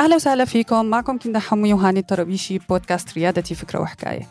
أهلا 0.00 0.14
وسهلا 0.14 0.44
فيكم. 0.44 0.84
معكم 0.86 1.18
كندا 1.18 1.38
حمي 1.38 1.74
وهاني 1.74 2.00
الطرابيشي 2.00 2.58
بودكاست 2.58 3.14
ريادتي 3.14 3.54
فكرة 3.54 3.80
وحكاية. 3.80 4.26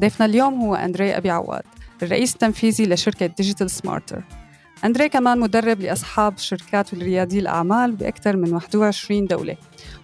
ضيفنا 0.00 0.26
اليوم 0.26 0.60
هو 0.60 0.74
أندري 0.74 1.16
أبي 1.16 1.30
عواد 1.30 1.62
الرئيس 2.02 2.32
التنفيذي 2.32 2.86
لشركة 2.86 3.26
Digital 3.26 3.70
Smarter 3.70 4.22
أندري 4.84 5.08
كمان 5.08 5.38
مدرب 5.38 5.80
لأصحاب 5.80 6.34
الشركات 6.34 6.94
والريادي 6.94 7.38
الأعمال 7.38 7.92
بأكثر 7.92 8.36
من 8.36 8.52
21 8.52 9.26
دولة. 9.26 9.56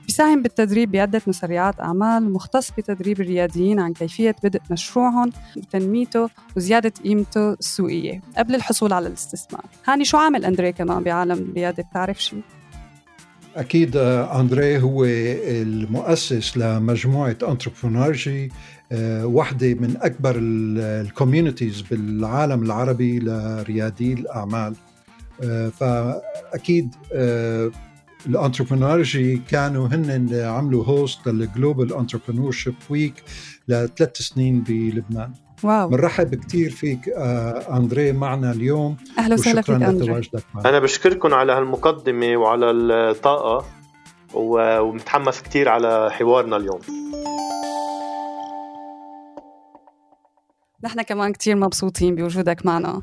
بيساهم 0.06 0.42
بالتدريب 0.42 0.91
بعدة 0.91 1.23
مسرعات 1.27 1.80
أعمال 1.80 2.32
مختص 2.32 2.70
بتدريب 2.70 3.20
الرياديين 3.20 3.80
عن 3.80 3.92
كيفية 3.92 4.37
بدء 4.45 4.60
مشروعهم 4.70 5.32
وتنميته 5.56 6.28
وزيادة 6.56 6.92
قيمته 7.05 7.52
السوقية 7.52 8.20
قبل 8.37 8.55
الحصول 8.55 8.92
على 8.92 9.06
الاستثمار. 9.06 9.64
هاني 9.87 10.05
شو 10.05 10.19
عامل 10.19 10.45
أندري 10.45 10.73
كمان 10.73 11.02
بعالم 11.02 11.38
الريادة؟ 11.38 11.82
بتعرف 11.82 12.23
شيء؟ 12.23 12.42
أكيد 13.58 13.96
آه، 13.96 14.40
أندري 14.40 14.82
هو 14.82 15.04
المؤسس 15.04 16.56
لمجموعة 16.56 17.36
Entreprenergy 17.48 18.52
آه، 18.92 19.26
واحدة 19.26 19.74
من 19.74 19.96
أكبر 20.00 20.36
ال 20.38 20.50
communities 20.50 21.80
بالعالم 21.80 22.62
العربي 22.62 23.18
لريادي 23.18 24.12
الأعمال. 24.12 24.74
آه، 25.42 25.68
فأكيد 25.68 26.94
ال 28.27 28.34
Entreprenergy 28.34 29.37
كانوا 29.36 29.88
هن 29.88 30.34
عملوا 30.34 30.84
host 30.84 31.28
لل 31.28 31.95
Global 31.95 32.52
Entrepreneurship 32.52 32.74
Week 32.91 33.14
لثلاث 33.68 34.16
سنين 34.16 34.60
بلبنان. 34.60 35.32
wow. 35.62 35.88
بنرحب 35.88 36.34
كثير 36.34 36.70
فيك 36.70 37.09
آه 37.09 37.76
أندري 37.76 38.12
معنا 38.12 38.52
اليوم 38.52 38.96
أهلا 39.18 39.34
وسهلا 39.34 39.62
فيك 39.62 39.82
أندري. 39.82 40.23
أنا 40.66 40.78
بشكركم 40.78 41.34
على 41.34 41.52
هالمقدمة 41.52 42.37
وعلى 42.37 42.70
الطاقة 42.70 43.65
ومتحمس 44.34 45.42
كثير 45.42 45.68
على 45.68 46.10
حوارنا 46.12 46.56
اليوم. 46.56 46.80
نحن 50.84 51.02
كمان 51.02 51.32
كتير 51.32 51.57
مبسوطين 51.57 52.15
بوجودك 52.15 52.66
معنا. 52.66 53.02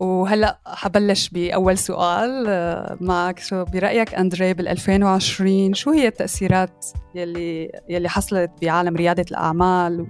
وهلأ 0.00 0.58
حبلش 0.66 1.28
بأول 1.28 1.78
سؤال 1.78 2.44
آه، 2.48 2.98
معك. 3.00 3.38
شو 3.38 3.64
برأيك 3.64 4.14
أندري 4.14 4.54
بال 4.54 4.68
2020 4.68 5.74
شو 5.74 5.90
هي 5.90 6.06
التأثيرات 6.06 6.86
يلي 7.14 7.72
يلي 7.88 8.08
حصلت 8.08 8.50
بعالم 8.62 8.96
ريادة 8.96 9.24
الأعمال؟ 9.30 10.00
و... 10.00 10.06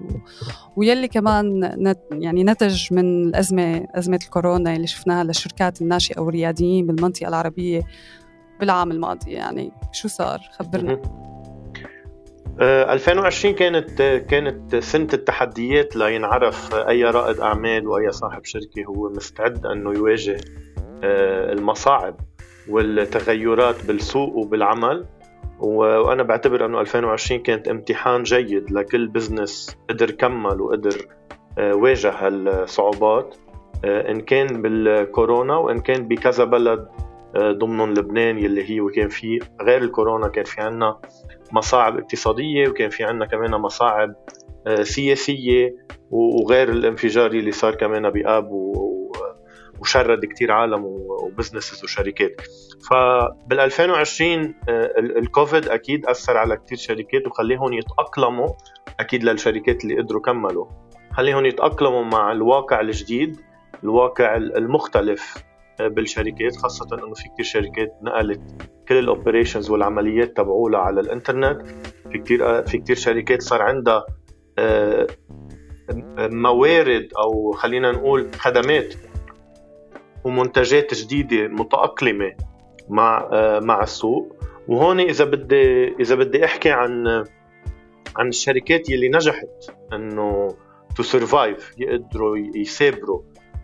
ويلي 0.77 1.09
كمان 1.09 1.61
نت... 1.89 1.99
يعني 2.13 2.45
نتج 2.45 2.95
من 2.95 3.29
الأزمة 3.29 3.87
أزمة 3.95 4.19
الكورونا 4.23 4.77
اللي 4.77 4.87
شفناها 4.87 5.25
للشركات 5.25 5.83
الناشئة 5.83 6.21
والرياديين 6.21 6.87
بالمنطقة 6.87 7.29
العربية 7.29 7.83
بالعام 8.61 8.91
الماضي؟ 8.91 9.31
يعني 9.31 9.73
شو 9.93 10.09
صار؟ 10.09 10.41
خبرنا. 10.59 11.03
2020 12.61 13.55
آه، 13.55 13.59
كانت 13.59 14.03
كانت 14.31 14.77
سنة 14.77 15.09
التحديات 15.13 15.97
لينعرف 15.97 16.75
أي 16.75 17.05
رائد 17.05 17.41
أعمال 17.41 17.89
وأي 17.89 18.13
صاحب 18.13 18.45
شركة 18.45 18.85
هو 18.89 19.09
مستعد 19.09 19.67
أنه 19.67 19.93
يواجه 19.93 20.37
آه، 21.05 21.53
المصاعب 21.53 22.17
والتغيرات 22.69 23.87
بالسوق 23.87 24.37
وبالعمل. 24.37 25.07
وأنا 25.59 26.23
بعتبر 26.23 26.65
أنه 26.67 26.81
2020 26.81 27.43
كانت 27.43 27.69
امتحان 27.69 28.23
جيد 28.23 28.71
لكل 28.71 29.09
بزنس 29.09 29.77
قدر 29.91 30.11
كمل 30.11 30.61
وقدر 30.61 31.07
آه، 31.59 31.75
واجه 31.75 32.11
هالصعوبات. 32.11 33.37
إن 33.85 34.21
كان 34.21 34.63
بالكورونا 34.63 35.57
وإن 35.57 35.81
كان 35.81 36.09
بكذا 36.09 36.45
بلد 36.45 36.89
ضمن 37.37 37.95
لبنان 37.95 38.39
يلي 38.39 38.71
هي 38.71 38.81
وكان 38.81 39.09
في. 39.09 39.39
غير 39.63 39.83
الكورونا 39.83 40.29
كان 40.29 40.45
في 40.45 40.61
عنا 40.61 40.97
مصاعب 41.53 41.99
اقتصادية 41.99 42.69
وكان 42.69 42.91
في 42.91 43.05
عنا 43.05 43.27
كمان 43.27 43.51
مصاعب 43.51 44.15
آه، 44.67 44.83
سياسية 44.83 45.77
وغير 46.11 46.69
الانفجار 46.69 47.31
اللي 47.31 47.53
صار 47.53 47.75
كمان 47.75 48.11
بآب 48.11 48.51
وشرد 49.81 50.25
كتير 50.25 50.53
عالم 50.53 50.85
وبزنسز 50.85 51.85
وشركات. 51.85 52.41
فبال 52.91 53.61
2020 53.61 54.55
آه، 54.69 54.93
الكوفيد 54.99 55.69
أكيد 55.69 56.07
أثر 56.07 56.37
على 56.37 56.57
كتير 56.57 56.79
شركات 56.79 57.27
وخليهم 57.27 57.73
يتأقلموا 57.73 58.49
أكيد 59.01 59.25
للشركات 59.25 59.85
اللي 59.85 59.99
قدروا 59.99 60.23
كملوا. 60.23 60.67
خليهم 61.13 61.47
يتأقلموا 61.47 62.05
مع 62.05 62.33
الواقع 62.33 62.81
الجديد 62.81 63.37
الواقع 63.85 64.37
المختلف 64.37 65.45
بالشركات 65.81 66.57
خاصة 66.57 66.87
إنه 66.93 67.15
في 67.15 67.29
كثير 67.29 67.45
شركات 67.45 67.99
نقلت 68.03 68.41
كل 68.91 68.99
الاوبريشنز 68.99 69.71
والعمليات 69.71 70.37
تبعولها 70.37 70.81
على 70.81 71.01
الإنترنت. 71.01 71.63
في 72.13 72.19
كثير 72.19 72.63
في 72.67 72.79
كثير 72.79 72.97
شركات 72.97 73.43
صار 73.43 73.63
عندها 73.63 74.07
آه، 74.59 75.07
موارد 76.19 77.09
أو 77.19 77.53
خلينا 77.53 77.93
نقول 77.93 78.31
خدمات 78.35 78.95
ومنتجات 80.25 80.95
جديدة 80.95 81.49
متأقلمة 81.49 82.33
مع 82.89 83.29
آه، 83.33 83.61
مع 83.61 83.83
السوق. 83.83 84.37
وهون 84.69 85.01
إذا 85.01 85.25
بدي 85.25 85.89
إذا 86.01 86.15
بدي 86.15 86.45
أحكي 86.45 86.71
عن 86.71 87.25
عن 88.17 88.29
الشركات 88.29 88.91
يلي 88.91 89.09
نجحت 89.09 89.71
إنه 89.93 90.49
to 90.97 91.03
survive 91.03 91.75
يقدروا 91.79 92.37
يثابروا 92.55 93.23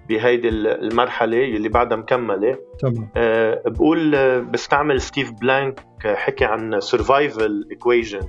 بهيدي 0.09 0.49
المرحلة 0.49 1.45
اللي 1.45 1.69
بعدها 1.69 1.97
مكملة. 1.99 2.59
تمام. 2.79 3.09
أه 3.17 3.63
بقول 3.67 4.15
آه، 4.15 4.39
بستعمل 4.39 5.01
ستيف 5.01 5.33
بلانك 5.33 5.81
حكي 6.05 6.45
عن 6.45 6.81
survival 6.81 7.69
equation 7.71 8.21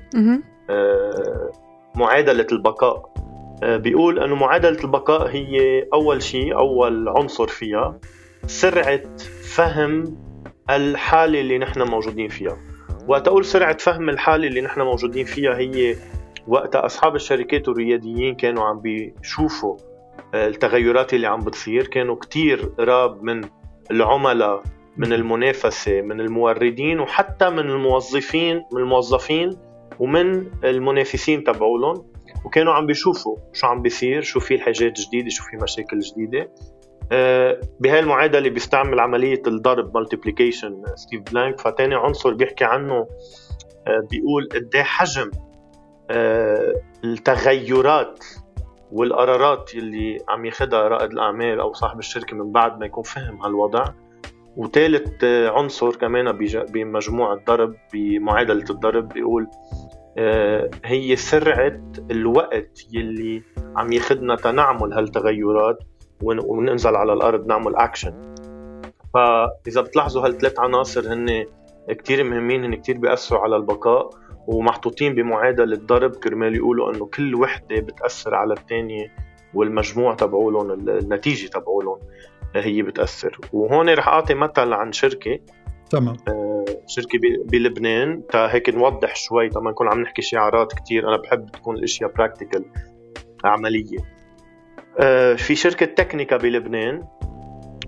أه 0.69 1.51
معادلة 1.95 2.47
البقاء. 2.51 3.13
أه 3.63 3.77
بيقول 3.77 4.19
إنه 4.19 4.35
معادلة 4.35 4.83
البقاء 4.83 5.27
هي 5.27 5.83
أول 5.93 6.21
شيء 6.21 6.57
أول 6.57 7.09
عنصر 7.09 7.47
فيها 7.47 7.99
سرعة 8.45 9.01
فهم 9.55 10.17
الحالة 10.69 11.41
اللي 11.41 11.57
نحن 11.57 11.81
موجودين 11.81 12.27
فيها. 12.27 12.57
وقت 13.07 13.27
أقول 13.27 13.45
سرعة 13.45 13.77
فهم 13.77 14.09
الحالة 14.09 14.47
اللي 14.47 14.61
نحن 14.61 14.81
موجودين 14.81 15.25
فيها 15.25 15.57
هي 15.57 15.95
وقت 16.47 16.75
أصحاب 16.75 17.15
الشركات 17.15 17.67
والرياديين 17.67 18.35
كانوا 18.35 18.63
عم 18.63 18.79
بيشوفوا 18.79 19.77
التغيرات 20.35 21.13
اللي 21.13 21.27
عم 21.27 21.39
بتصير. 21.39 21.87
كانوا 21.87 22.15
كتير 22.15 22.65
قراب 22.77 23.23
من 23.23 23.41
العملاء 23.91 24.63
من 24.97 25.13
المنافسة 25.13 26.01
من 26.01 26.21
الموردين 26.21 26.99
وحتى 26.99 27.49
من 27.49 27.59
الموظفين 27.59 28.63
من 28.73 28.81
الموظفين 28.81 29.57
ومن 29.99 30.51
المنافسين 30.63 31.43
تبعولهم. 31.43 32.05
وكانوا 32.45 32.73
عم 32.73 32.85
بيشوفوا 32.85 33.37
شو 33.53 33.67
عم 33.67 33.81
بيصير 33.81 34.21
شو 34.21 34.39
في 34.39 34.55
الحاجات 34.55 34.99
جديدة 34.99 35.29
شو 35.29 35.43
في 35.43 35.57
مشاكل 35.63 35.99
جديدة. 35.99 36.51
آه، 37.11 37.61
بهاي 37.79 37.99
المعادلة 37.99 38.49
بيستعمل 38.49 38.99
عملية 38.99 39.41
الضرب 39.47 39.97
multiplication 39.97 40.83
ستيف 40.95 41.21
بلانك. 41.21 41.61
فتاني 41.61 41.95
عنصر 41.95 42.33
بيحكي 42.33 42.65
عنه 42.65 43.07
آه، 43.87 44.07
بيقول 44.11 44.49
قد 44.51 44.77
حجم 44.77 45.31
آه، 46.09 46.73
التغيرات 47.03 48.23
والقرارات 48.91 49.75
اللي 49.75 50.19
عم 50.29 50.45
ياخذها 50.45 50.87
رائد 50.87 51.11
الأعمال 51.11 51.59
أو 51.59 51.73
صاحب 51.73 51.99
الشركة 51.99 52.35
من 52.37 52.51
بعد 52.51 52.79
ما 52.79 52.85
يكون 52.85 53.03
فهم 53.03 53.41
هالوضع. 53.41 53.85
وثالث 54.57 55.23
عنصر 55.23 55.95
كمان 55.95 56.31
بمجموعة 56.71 57.33
الضرب 57.33 57.75
بمعادلة 57.93 58.65
الضرب 58.69 59.09
بيقول 59.09 59.47
آه، 60.17 60.69
هي 60.85 61.15
سرعة 61.15 61.81
الوقت 62.11 62.85
يلي 62.91 63.43
عم 63.75 63.91
ياخذنا 63.91 64.35
تنعمل 64.35 64.93
هالتغيرات 64.93 65.77
وننزل 66.23 66.95
على 66.95 67.13
الأرض 67.13 67.47
نعمل 67.47 67.75
أكشن 67.75 68.33
فإذا 69.13 69.81
بتلاحظوا 69.81 70.25
هالثلاث 70.25 70.59
عناصر 70.59 71.13
هن 71.13 71.45
كتير 71.89 72.23
مهمين 72.23 72.63
هن 72.63 72.75
كتير 72.75 72.97
بيأثروا 72.97 73.41
على 73.41 73.55
البقاء. 73.55 74.09
ومحطوطين 74.47 75.15
بمعادلة 75.15 75.77
ضرب 75.77 76.15
كرمال 76.15 76.55
يقولوا 76.55 76.91
إنه 76.91 77.05
كل 77.05 77.35
وحدة 77.35 77.79
بتأثر 77.79 78.35
على 78.35 78.53
الثانية 78.53 79.13
والمجموع 79.53 80.13
تبعولهم 80.15 80.71
النتيجة 80.71 81.47
تبعولهم 81.47 81.99
هي 82.55 82.81
بتأثر. 82.81 83.39
وهون 83.53 83.89
رح 83.89 84.07
أعطي 84.07 84.33
مثل 84.33 84.73
عن 84.73 84.91
شركة. 84.91 85.39
تمام. 85.89 86.15
آه 86.27 86.65
شركة 86.87 87.19
بلبنان. 87.45 88.27
تا 88.27 88.53
هيك 88.53 88.69
نوضح 88.69 89.15
شوي. 89.15 89.49
تا 89.49 89.59
ما 89.59 89.71
نكون 89.71 89.87
عم 89.87 90.01
نحكي 90.01 90.21
شعارات 90.21 90.73
كتير. 90.73 91.07
أنا 91.07 91.17
بحب 91.17 91.45
تكون 91.51 91.77
الأشياء 91.77 92.11
practical 92.11 92.65
عملية. 93.43 93.97
آه 94.99 95.33
في 95.33 95.55
شركة 95.55 95.85
تكنيكا 95.85 96.37
بلبنان. 96.37 97.03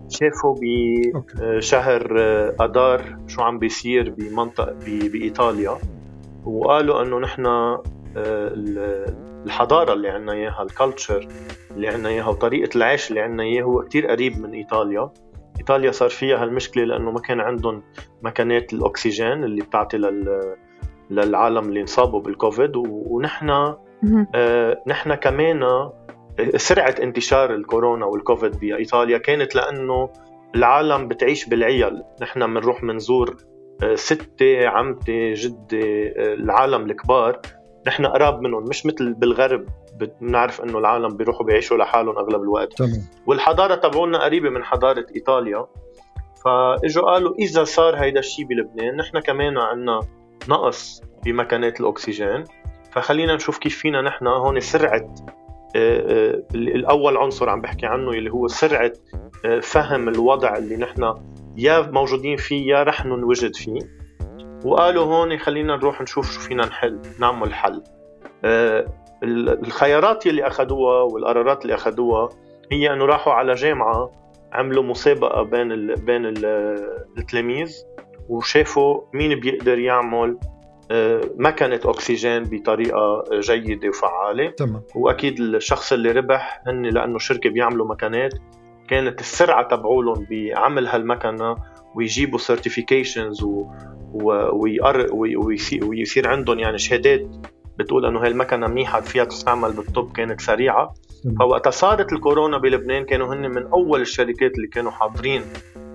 شافوا 0.09 0.55
بشهر 0.61 2.19
آه، 2.19 2.55
اذار 2.65 3.17
شو 3.27 3.41
عم 3.41 3.59
بيصير 3.59 4.09
بمنطقه 4.09 4.77
بإيطاليا. 4.83 5.77
وقالوا 6.49 7.01
إنه 7.01 7.19
نحن 7.19 7.45
آه، 7.45 7.81
الحضارة 9.45 9.93
اللي 9.93 10.09
عندنا 10.09 10.31
إياها 10.31 10.63
الكالتشر 10.63 11.27
اللي 11.71 11.87
عندنا 11.87 12.09
إياها 12.09 12.27
وطريقة 12.27 12.75
العيش 12.75 13.09
اللي 13.09 13.21
عندنا 13.21 13.43
إياه 13.43 13.63
هو 13.63 13.81
كتير 13.81 14.07
قريب 14.07 14.39
من 14.41 14.53
إيطاليا. 14.53 15.09
إيطاليا 15.59 15.91
صار 15.91 16.09
فيها 16.09 16.43
هالمشكلة 16.43 16.83
لأنه 16.83 17.11
ما 17.11 17.19
كان 17.19 17.39
عندهم 17.39 17.83
مكانات 18.21 18.73
الأكسجين 18.73 19.43
اللي 19.43 19.61
بتعطي 19.61 19.97
لل 19.97 20.55
للعالم 21.09 21.69
اللي 21.69 21.81
انصابوا 21.81 22.21
بالكوفيد 22.21 22.71
ونحن 22.75 23.75
آه 24.35 24.83
نحن 24.87 25.13
كمان 25.15 25.63
آه، 25.63 25.93
سرعة 26.55 26.95
انتشار 27.03 27.53
الكورونا 27.55 28.05
والكوفيد 28.05 28.59
بايطاليا 28.59 29.17
كانت 29.17 29.55
لأنه 29.55 30.09
العالم 30.55 31.07
بتعيش 31.07 31.45
بالعيال 31.45 32.03
نحن 32.21 32.53
بنروح 32.53 32.83
منزور 32.83 33.37
آه، 33.83 33.95
ستة 33.95 34.67
عمتي 34.67 35.33
جدي 35.33 36.07
آه، 36.07 36.33
العالم 36.33 36.85
الكبار. 36.89 37.41
نحن 37.87 38.05
قراب 38.05 38.41
منهم 38.41 38.63
مش 38.63 38.85
مثل 38.85 39.13
بالغرب 39.13 39.65
بنعرف 40.21 40.61
إنه 40.61 40.77
العالم 40.77 41.17
بيروحوا 41.17 41.45
بيعيشوا 41.45 41.77
لحالهم 41.77 42.17
أغلب 42.17 42.41
الوقت. 42.41 42.73
تمام. 42.73 43.07
والحضارة 43.25 43.75
تبعولنا 43.75 44.23
قريبة 44.23 44.49
من 44.49 44.63
حضارة 44.63 45.05
إيطاليا. 45.15 45.65
فإجوا 46.45 47.11
قالوا 47.11 47.35
إذا 47.39 47.63
صار 47.63 47.95
هيدا 47.95 48.19
الشيء 48.19 48.45
بلبنان 48.45 48.95
نحن 48.95 49.19
كمان 49.19 49.57
عندنا 49.57 49.99
نقص 50.49 51.01
بمكانات 51.25 51.79
الأكسجين. 51.81 52.43
فخلينا 52.91 53.35
نشوف 53.35 53.57
كيف 53.57 53.77
فينا 53.77 54.01
نحن 54.01 54.27
هون 54.27 54.59
سرعة 54.59 55.15
آه، 55.75 56.43
الأول 56.55 57.17
عنصر 57.17 57.49
عم 57.49 57.61
بحكي 57.61 57.85
عنه 57.85 58.11
اللي 58.11 58.31
هو 58.31 58.47
سرعة 58.47 58.93
فهم 59.61 60.09
الوضع 60.09 60.57
اللي 60.57 60.77
نحن 60.77 61.13
يا 61.59 61.81
موجودين 61.81 62.37
فيه 62.37 62.67
يا 62.67 62.83
رح 62.83 63.05
ننوجد 63.05 63.55
فيه. 63.55 63.79
وقالوا 64.65 65.03
هون 65.03 65.37
خلينا 65.37 65.75
نروح 65.75 66.01
نشوف 66.01 66.31
شو 66.31 66.39
فينا 66.39 66.65
نحل 66.65 67.01
نعمل 67.19 67.53
حل. 67.53 67.83
الخيارات 69.23 70.27
اللي 70.27 70.47
أخذوها 70.47 71.01
والقرارات 71.01 71.61
اللي 71.61 71.75
أخذوها 71.75 72.29
هي 72.71 72.93
إنه 72.93 73.05
راحوا 73.05 73.33
على 73.33 73.53
جامعة 73.53 74.11
عملوا 74.51 74.83
مسابقة 74.83 75.43
بين 75.43 75.71
ال 75.71 75.95
بين 75.95 76.25
ال 76.25 76.45
التلاميذ 77.17 77.75
وشافوا 78.29 79.01
مين 79.13 79.39
بيقدر 79.39 79.79
يعمل. 79.79 80.37
آه، 80.91 81.21
مكنة 81.37 81.79
أكسجين 81.85 82.43
بطريقة 82.43 83.23
جيدة 83.39 83.89
وفعالة. 83.89 84.49
تمام. 84.49 84.81
وأكيد 84.95 85.39
الشخص 85.39 85.93
اللي 85.93 86.11
ربح 86.11 86.61
هن 86.67 86.85
لأنه 86.85 87.17
شركة 87.17 87.49
بيعملوا 87.49 87.87
مكنات 87.87 88.33
كانت 88.89 89.19
السرعة 89.19 89.67
تبعولهم 89.67 90.27
بعمل 90.29 90.87
هالمكنة 90.87 91.55
ويجيبوا 91.95 92.39
سيرتيفيكيشنز 92.39 93.43
و... 93.43 93.65
ويقر... 94.53 95.07
ويصير... 95.83 96.27
عندهم 96.27 96.59
يعني 96.59 96.77
شهادات 96.77 97.27
بتقول 97.79 98.05
إنه 98.05 98.19
هاي 98.19 98.27
المكنه 98.27 98.67
منيحة 98.67 99.01
فيها 99.01 99.23
تستعمل 99.23 99.71
بالطب 99.71 100.11
كانت 100.11 100.41
سريعة. 100.41 100.93
فوقت 101.39 101.67
صارت 101.67 102.13
الكورونا 102.13 102.57
بلبنان 102.57 103.05
كانوا 103.05 103.33
هن 103.33 103.51
من 103.51 103.67
أول 103.67 104.01
الشركات 104.01 104.55
اللي 104.55 104.67
كانوا 104.67 104.91
حاضرين 104.91 105.41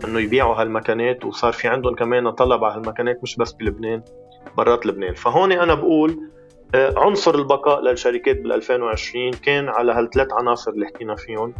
إنه 0.04 0.20
يبيعوا 0.20 0.54
هالمكنات 0.54 1.24
وصار 1.24 1.52
في 1.52 1.68
عندهم 1.68 1.94
كمان 1.94 2.30
طلب 2.30 2.64
على 2.64 2.74
هالمكنات 2.74 3.20
مش 3.22 3.36
بس 3.36 3.52
بلبنان 3.52 4.02
برات 4.56 4.86
لبنان. 4.86 5.14
فهون 5.14 5.52
أنا 5.52 5.74
بقول 5.74 6.30
آه، 6.74 6.94
عنصر 6.96 7.34
البقاء 7.34 7.80
للشركات 7.80 8.40
بال 8.40 8.52
2020 8.52 9.30
كان 9.30 9.68
على 9.68 9.92
هالثلاث 9.92 10.28
عناصر 10.32 10.70
اللي 10.70 10.86
حكينا 10.86 11.14
فيهم. 11.14 11.54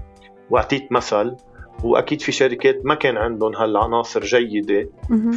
واعطيت 0.50 0.93
مثل 0.93 1.37
وأكيد 1.85 2.20
في 2.20 2.32
شركات 2.32 2.81
ما 2.85 2.94
كان 2.94 3.17
عندهم 3.17 3.56
هالعناصر 3.56 4.20
جيدة 4.20 4.88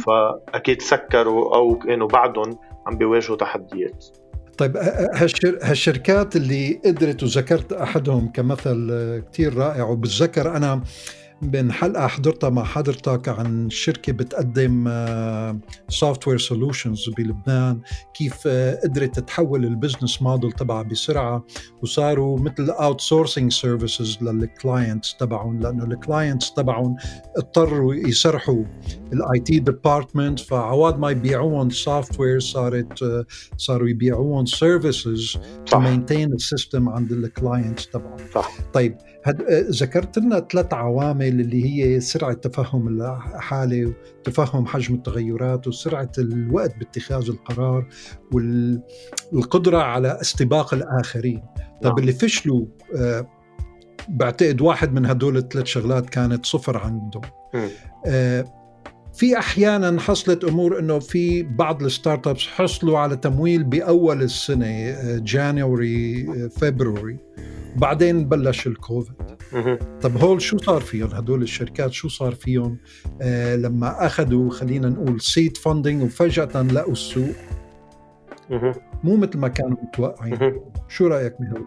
فأكيد 0.06 0.82
سكروا 0.82 1.56
أو 1.56 1.78
كانوا 1.78 2.08
بعدهم 2.08 2.58
عم 2.86 2.98
بيواجهوا 2.98 3.36
تحديات. 3.36 4.06
طيب 4.58 4.76
هالشركات 5.62 6.36
اللي 6.36 6.80
قدرت 6.84 7.22
وذكرت 7.22 7.72
أحدهم 7.72 8.32
كمثل 8.32 8.92
كثير 9.32 9.56
رائع 9.56 9.84
وبتذكر 9.84 10.56
أنا 10.56 10.82
من 11.42 11.72
حلقه 11.72 12.06
حضرتها 12.06 12.50
مع 12.50 12.64
حضرتك 12.64 13.28
عن 13.28 13.70
شركة 13.70 14.12
بتقدم 14.12 14.88
software 15.88 16.38
solutions 16.38 17.08
بلبنان؟ 17.18 17.80
كيف 18.14 18.34
آه، 18.46 18.80
قدرت 18.84 19.20
تحول 19.20 19.64
ال 19.64 19.70
business 19.70 20.22
model 20.22 20.52
تبعها 20.52 20.82
بسرعة؟ 20.82 21.44
وصاروا 21.82 22.38
مثل 22.38 22.70
outsourcing 22.70 23.00
services 23.00 23.52
لل 23.52 24.18
clients 24.22 25.16
تبعهم 25.16 25.60
لأنه 25.60 25.84
ال 25.84 25.93
clients 25.93 26.54
تبعهم 26.54 26.96
اضطروا 27.36 27.94
يسرحوا 27.94 28.64
ال 29.12 29.40
IT 29.40 29.58
department 29.58 30.40
فعوض 30.40 30.98
ما 30.98 31.10
يبيعوهم 31.10 31.70
software 31.70 32.40
صارت 32.40 33.02
آه، 33.02 33.24
صاروا 33.56 33.88
يبيعوهم 33.88 34.46
services 34.46 35.38
to 35.66 35.78
maintain 35.78 36.32
ال 36.32 36.40
system 36.40 36.88
عند 36.88 37.12
ال 37.12 37.22
clients 37.22 37.88
تبعهم. 37.88 38.16
صح. 38.34 38.50
طيب 38.72 38.96
ذكرت 39.70 40.18
لنا 40.18 40.40
ثلاث 40.40 40.74
عوامل 40.74 41.40
اللي 41.40 41.64
هي 41.64 42.00
سرعة 42.00 42.32
تفهم 42.32 42.88
الحالة 42.88 43.94
وتفهم 44.20 44.66
حجم 44.66 44.94
التغيرات 44.94 45.66
وسرعة 45.66 46.12
الوقت 46.18 46.78
باتخاذ 46.78 47.28
القرار 47.28 47.88
والقدرة 48.32 49.78
على 49.78 50.20
استباق 50.20 50.74
الآخرين. 50.74 51.42
طيب 51.82 51.92
نعم. 51.92 51.98
اللي 51.98 52.12
فشلوا 52.12 52.66
آه، 52.96 53.26
بعتقد 54.08 54.60
واحد 54.60 54.92
من 54.92 55.06
هدول 55.06 55.36
الثلاث 55.36 55.66
شغلات 55.66 56.10
كانت 56.10 56.46
صفر 56.46 56.78
عندهم. 56.78 57.22
آه، 58.06 58.44
في 59.14 59.38
أحيانا 59.38 60.00
حصلت 60.00 60.44
أمور 60.44 60.78
إنه 60.78 60.98
في 60.98 61.42
بعض 61.42 61.82
ال 61.82 62.26
startups 62.26 62.46
حصلوا 62.46 62.98
على 62.98 63.16
تمويل 63.16 63.64
بأول 63.64 64.22
السنة 64.22 64.96
January 65.18 66.26
فبراير 66.48 67.18
بعدين 67.76 68.28
بلش 68.28 68.66
الكوفيد. 68.66 69.14
طب 70.02 70.16
هول 70.16 70.42
شو 70.42 70.58
صار 70.58 70.80
فيهم؟ 70.80 71.08
هدول 71.08 71.42
الشركات 71.42 71.92
شو 71.92 72.08
صار 72.08 72.34
فيهم؟ 72.34 72.78
آه 73.22 73.56
لما 73.56 74.06
أخذوا 74.06 74.50
خلينا 74.50 74.88
نقول 74.88 75.20
seed 75.20 75.56
funding 75.56 76.02
وفجأة 76.02 76.62
لقوا 76.62 76.92
السوق. 76.92 77.34
مو 79.04 79.16
مثل 79.16 79.38
ما 79.38 79.48
كانوا 79.48 79.76
متوقعين. 79.82 80.60
شو 80.88 81.06
رأيك 81.06 81.34
بهذا 81.40 81.64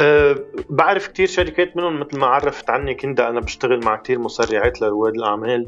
أه 0.00 0.36
بعرف 0.70 1.08
كثير 1.08 1.26
شركات 1.26 1.76
منهم 1.76 2.00
مثل 2.00 2.18
ما 2.18 2.26
عرفت 2.26 2.70
عني 2.70 2.94
كندا 2.94 3.28
أنا 3.28 3.40
بشتغل 3.40 3.84
مع 3.84 3.96
كثير 3.96 4.18
مسرعات 4.18 4.82
لرواد 4.82 5.14
الأعمال 5.14 5.66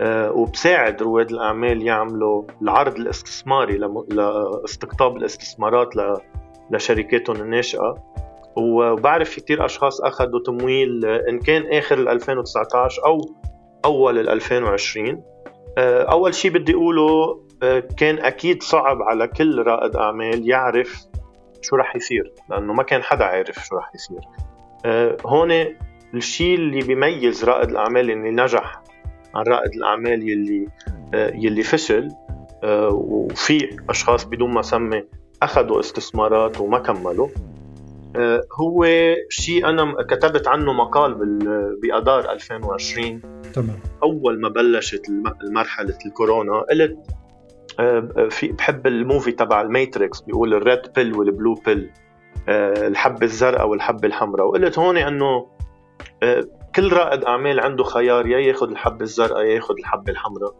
أه 0.00 0.32
وبساعد 0.32 1.02
رواد 1.02 1.30
الأعمال 1.30 1.82
يعملوا 1.82 2.44
العرض 2.62 2.96
الاستثماري 2.96 3.78
لاستقطاب 4.08 5.16
الاستثمارات 5.16 5.88
لشركاتهم 6.70 7.36
الناشئة. 7.36 7.94
وبعرف 8.56 9.30
في 9.30 9.40
كثير 9.40 9.64
أشخاص 9.64 10.00
أخذوا 10.00 10.40
تمويل 10.46 11.06
إن 11.06 11.38
كان 11.38 11.72
آخر 11.72 11.98
2019 11.98 13.04
أو 13.04 13.20
أول 13.84 14.28
2020 14.28 15.22
آه، 15.78 16.02
أول 16.02 16.34
شيء 16.34 16.50
بدي 16.50 16.74
أقوله 16.74 17.40
آه، 17.62 17.82
كان 17.96 18.18
أكيد 18.18 18.62
صعب 18.62 19.02
على 19.02 19.28
كل 19.28 19.62
رائد 19.62 19.96
أعمال 19.96 20.50
يعرف 20.50 21.06
شو 21.62 21.76
رح 21.76 21.96
يصير 21.96 22.32
لأنه 22.50 22.72
ما 22.72 22.82
كان 22.82 23.02
حدا 23.02 23.24
عارف 23.24 23.66
شو 23.66 23.76
رح 23.76 23.92
يصير. 23.94 24.20
آه، 24.86 25.16
هون 25.26 25.64
الشيء 26.14 26.54
اللي 26.54 26.80
بيميز 26.80 27.44
رائد 27.44 27.70
الأعمال 27.70 28.10
اللي 28.10 28.30
نجح 28.30 28.82
عن 29.34 29.44
رائد 29.44 29.74
الأعمال 29.74 30.28
يلي 30.28 30.68
يلي 31.14 31.62
فشل 31.62 32.08
وفي 32.90 33.76
أشخاص 33.90 34.24
بدون 34.24 34.50
ما 34.50 34.62
سمي 34.62 35.04
أخذوا 35.42 35.80
استثمارات 35.80 36.60
وما 36.60 36.78
كملوا. 36.78 37.28
هو 38.60 38.86
شيء 39.28 39.68
أنا 39.68 40.02
كتبت 40.02 40.48
عنه 40.48 40.72
مقال 40.72 41.14
بآذار 41.82 42.32
2020 42.32 43.20
تمام. 43.54 43.80
أول 44.02 44.40
ما 44.40 44.48
بلشت 44.48 45.06
مرحله 45.50 45.98
الكورونا 46.06 46.60
قلت 46.70 46.96
آه، 47.80 48.28
في 48.30 48.48
بحب 48.48 48.86
ال 48.86 48.94
movie 48.94 49.32
تبع 49.32 49.60
ال 49.60 49.69
Matrix 49.69 50.20
بيقول 50.20 50.54
ال 50.54 50.60
red 50.60 50.80
pill 50.96 51.14
وال 51.14 51.27
blue 51.27 51.54
pill 51.54 51.90
الحبة 52.48 53.22
الزرقاء 53.22 53.68
والحبة 53.68 54.08
الحمراء. 54.08 54.46
وقلت 54.46 54.78
هون 54.78 54.96
إنه 54.96 55.46
آه، 56.22 56.44
كل 56.74 56.92
رائد 56.92 57.24
أعمال 57.24 57.60
عنده 57.60 57.84
خيار 57.84 58.26
يا 58.26 58.38
ياخذ 58.38 58.70
الحبة 58.70 59.02
الزرقاء 59.02 59.44
يا 59.44 59.54
ياخذ 59.54 59.74
الحبة 59.78 60.12
الحمراء. 60.12 60.54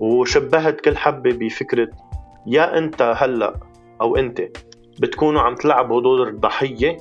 وشبهت 0.00 0.80
كل 0.80 0.96
حبة 0.96 1.32
بفكرة 1.32 1.88
يا 2.46 2.78
أنت 2.78 3.02
هلأ 3.16 3.54
أو 4.00 4.16
أنت. 4.16 4.40
بتكونوا 5.00 5.40
عم 5.40 5.54
تلعبوا 5.54 6.00
دور 6.00 6.28
الضحية 6.28 6.96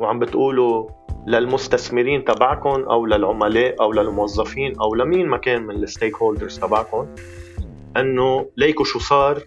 وعم 0.00 0.18
بتقولوا 0.18 0.88
للمستثمرين 1.26 2.24
تبعكم 2.24 2.82
أو 2.82 3.06
للعملاء 3.06 3.74
أو 3.80 3.92
للموظفين 3.92 4.80
أو 4.80 4.94
لمين 4.94 5.26
ما 5.28 5.36
كان 5.36 5.62
من 5.62 5.74
الستيك 5.74 6.16
هولدرز 6.16 6.58
تبعكم 6.58 7.06
إنه 7.96 8.46
ليكوا 8.56 8.84
شو 8.84 8.98
صار 8.98 9.42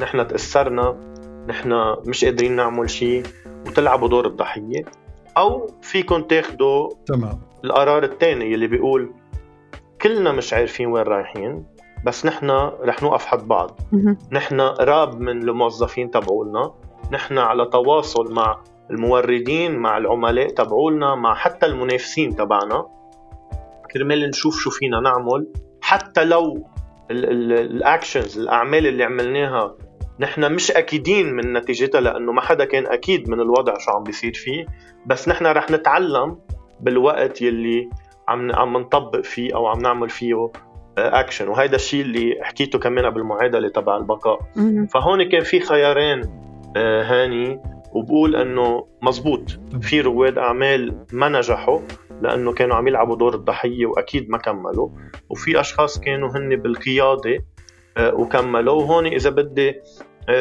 نحن 0.00 0.26
تأثرنا 0.26 0.96
نحن 1.48 1.96
مش 2.06 2.24
قادرين 2.24 2.56
نعمل 2.56 2.90
شيء 2.90 3.22
وتلعبوا 3.66 4.08
دور 4.08 4.26
الضحية 4.26 4.84
أو 5.36 5.66
فيكم 5.82 6.22
تاخذوا 6.22 6.88
تمام. 7.06 7.40
القرار 7.64 8.04
الثاني 8.04 8.54
اللي 8.54 8.66
بيقول 8.66 9.10
كلنا 10.02 10.32
مش 10.32 10.54
عارفين 10.54 10.86
وين 10.86 11.02
رايحين 11.04 11.64
بس 12.04 12.26
نحن 12.26 12.50
رح 12.80 13.02
نوقف 13.02 13.26
حد 13.26 13.48
بعض. 13.48 13.80
نحن 14.32 14.60
قراب 14.60 15.20
من 15.20 15.42
الموظفين 15.42 16.10
تبعولنا. 16.10 16.72
نحن 17.12 17.38
على 17.38 17.66
تواصل 17.66 18.34
مع 18.34 18.58
الموردين 18.90 19.78
مع 19.78 19.98
العملاء 19.98 20.48
تبعولنا 20.48 21.14
مع 21.14 21.34
حتى 21.34 21.66
المنافسين 21.66 22.36
تبعنا. 22.36 22.86
كرمال 23.94 24.28
نشوف 24.28 24.58
شو 24.58 24.70
فينا 24.70 25.00
نعمل. 25.00 25.46
حتى 25.80 26.24
لو 26.24 26.66
ال 27.10 27.26
actions 27.26 28.38
الأعمال 28.38 28.86
اللي 28.86 29.04
عملناها 29.04 29.74
نحن 30.20 30.52
مش 30.52 30.70
أكيدين 30.70 31.34
من 31.34 31.52
نتيجتها 31.52 32.00
لأنه 32.00 32.32
ما 32.32 32.40
حدا 32.40 32.64
كان 32.64 32.86
أكيد 32.86 33.30
من 33.30 33.40
الوضع 33.40 33.78
شو 33.78 33.90
عم 33.90 34.02
بيصير 34.02 34.32
فيه. 34.34 34.66
بس 35.06 35.28
نحن 35.28 35.46
رح 35.46 35.70
نتعلم 35.70 36.38
بالوقت 36.80 37.42
يلي 37.42 37.90
عم 38.28 38.52
عم 38.52 38.76
نطبق 38.76 39.20
فيه 39.20 39.54
أو 39.54 39.66
عم 39.66 39.78
نعمل 39.78 40.10
فيه 40.10 40.50
اكشن 40.98 41.46
آه، 41.46 41.50
وهيدا 41.50 41.76
الشيء 41.76 42.02
اللي 42.02 42.38
حكيته 42.42 42.78
كمان 42.78 43.10
بالمعادله 43.10 43.68
تبع 43.68 43.96
البقاء. 43.96 44.38
فهون 44.86 45.28
كان 45.28 45.42
في 45.42 45.60
خيارين. 45.60 46.47
هاني 46.76 47.62
وبقول 47.92 48.36
إنه 48.36 48.86
مزبوط. 49.02 49.60
في 49.80 50.00
رواد 50.00 50.38
أعمال 50.38 51.04
ما 51.12 51.28
نجحوا 51.28 51.80
لأنه 52.22 52.52
كانوا 52.52 52.76
عم 52.76 52.88
يلعبوا 52.88 53.16
دور 53.16 53.34
الضحية 53.34 53.86
وأكيد 53.86 54.30
ما 54.30 54.38
كملوا. 54.38 54.88
وفي 55.28 55.60
أشخاص 55.60 56.00
كانوا 56.00 56.28
هن 56.28 56.56
بالقيادة 56.56 57.44
آه، 57.96 58.14
وكملوا. 58.14 58.74
وهون 58.74 59.06
إذا 59.06 59.30
بدي 59.30 59.74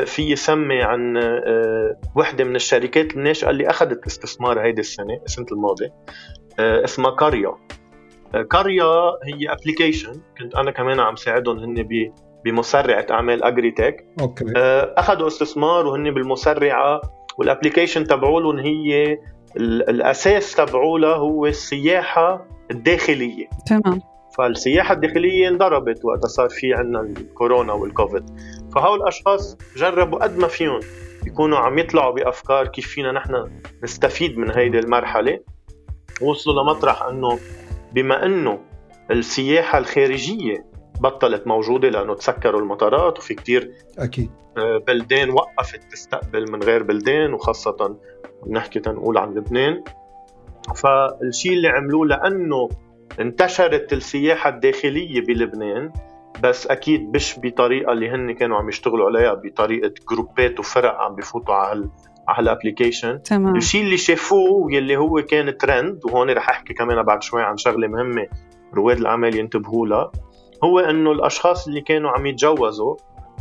فيي 0.06 0.36
سمي 0.36 0.81
عن 0.81 1.17
وحدة 2.15 2.43
من 2.43 2.55
الشركات 2.55 3.15
الناشئة 3.15 3.50
اللي 3.50 3.69
أخذت 3.69 4.05
استثمار 4.05 4.62
هيدي 4.62 4.81
السنة 4.81 5.19
السنة 5.25 5.46
الماضية 5.51 5.93
اسمها 6.60 7.12
كاريا. 7.12 7.55
كاريا 8.50 9.10
هي 9.24 9.50
application 9.50 10.22
كنت 10.39 10.55
أنا 10.55 10.72
كمان 10.72 11.00
عم 11.00 11.15
ساعدهم 11.15 11.60
هن 11.60 11.84
بمسرعة 12.51 13.06
أعمال 13.12 13.44
Agrytech. 13.44 14.06
أوكي. 14.22 14.46
آه، 14.58 14.94
أخذوا 14.98 15.27
استثمار 15.27 15.88
وهن 15.88 16.12
بالمسرعة 16.12 17.01
وال 17.38 17.48
application 17.48 18.04
تبعولهم 18.04 18.58
هي 18.60 19.18
الأساس 19.89 20.56
تبعولها 20.56 21.16
هو 21.16 21.46
السياحة 21.46 22.46
الداخلية. 22.72 23.50
تمام. 23.68 24.01
فالسياحة 24.38 24.94
الداخلية 24.94 25.48
انضربت 25.48 26.06
وقت 26.06 26.25
صار 26.25 26.50
في 26.50 26.74
عندنا 26.74 27.01
الكورونا 27.01 27.74
والكوفيد 27.74 28.24
فهول 28.75 29.01
الأشخاص 29.01 29.58
جربوا 29.77 30.20
قد 30.20 30.38
ما 30.38 30.48
فيهم 30.48 30.80
يكونوا 31.27 31.58
عم 31.58 31.77
يطلعوا 31.77 32.13
بأفكار 32.13 32.68
كيف 32.68 32.88
فينا 32.88 33.12
نحن 33.12 33.50
نستفيد 33.84 34.38
من 34.38 34.51
هيدي 34.51 34.80
المرحلة. 34.80 35.39
وصلوا 36.22 36.63
لمطرح 36.63 37.04
إنه 37.04 37.39
بما 37.94 38.25
إنه 38.25 38.60
السياحة 39.12 39.77
الخارجية 39.77 40.66
بطلت 41.01 41.48
موجودة 41.48 41.89
لأنه 41.89 42.16
تسكروا 42.16 42.62
المطارات 42.62 43.20
وفي 43.20 43.34
كتير 43.34 43.72
أكيد. 44.00 44.32
آه، 44.58 44.77
بلدان 44.88 45.30
وقفت 45.30 45.92
تستقبل 45.92 46.51
من 46.51 46.63
غير 46.63 46.84
بلدان 46.84 47.34
وخاصة 47.34 47.98
بنحكي 48.46 48.80
تنقول 48.80 49.18
عن 49.18 49.34
لبنان. 49.34 49.84
فالشيء 50.75 51.54
اللي 51.54 51.68
عملوه 51.68 52.06
لأنه 52.06 52.70
انتشرت 53.20 53.94
السياحة 53.94 54.50
الداخلية 54.50 55.22
بلبنان 55.22 55.92
بس 56.44 56.68
أكيد 56.68 57.16
مش 57.16 57.39
بطريقة 57.44 57.92
اللي 57.92 58.10
هن 58.10 58.32
كانوا 58.32 58.58
عم 58.58 58.70
يشتغلوا 58.70 59.06
عليها 59.06 59.34
بطريقة 59.34 59.94
groups 60.12 60.60
وفرق 60.60 60.96
عم 60.96 61.16
بيفوتوا 61.16 61.54
على 61.54 61.89
على 62.27 62.44
ال 62.44 62.50
application 62.50 63.22
تمام. 63.22 63.56
الشيء 63.56 63.84
اللي 63.84 63.98
شافوه 63.98 64.74
يلي 64.74 64.98
هو 64.98 65.22
كان 65.22 65.58
ترند 65.58 66.06
وهون 66.06 66.30
رح 66.30 66.50
أحكي 66.50 66.74
كمان 66.74 67.04
بعد 67.04 67.24
شوي 67.24 67.42
عن 67.44 67.58
شغلة 67.58 67.88
مهمة 67.88 68.27
رواد 68.74 68.98
الاعمال 68.98 69.36
ينتبهوا 69.36 69.88
لها 69.88 70.12
هو 70.64 70.80
إنه 70.80 71.12
الأشخاص 71.12 71.68
اللي 71.68 71.82
كانوا 71.82 72.12
عم 72.12 72.26
يتجوزوا 72.26 72.96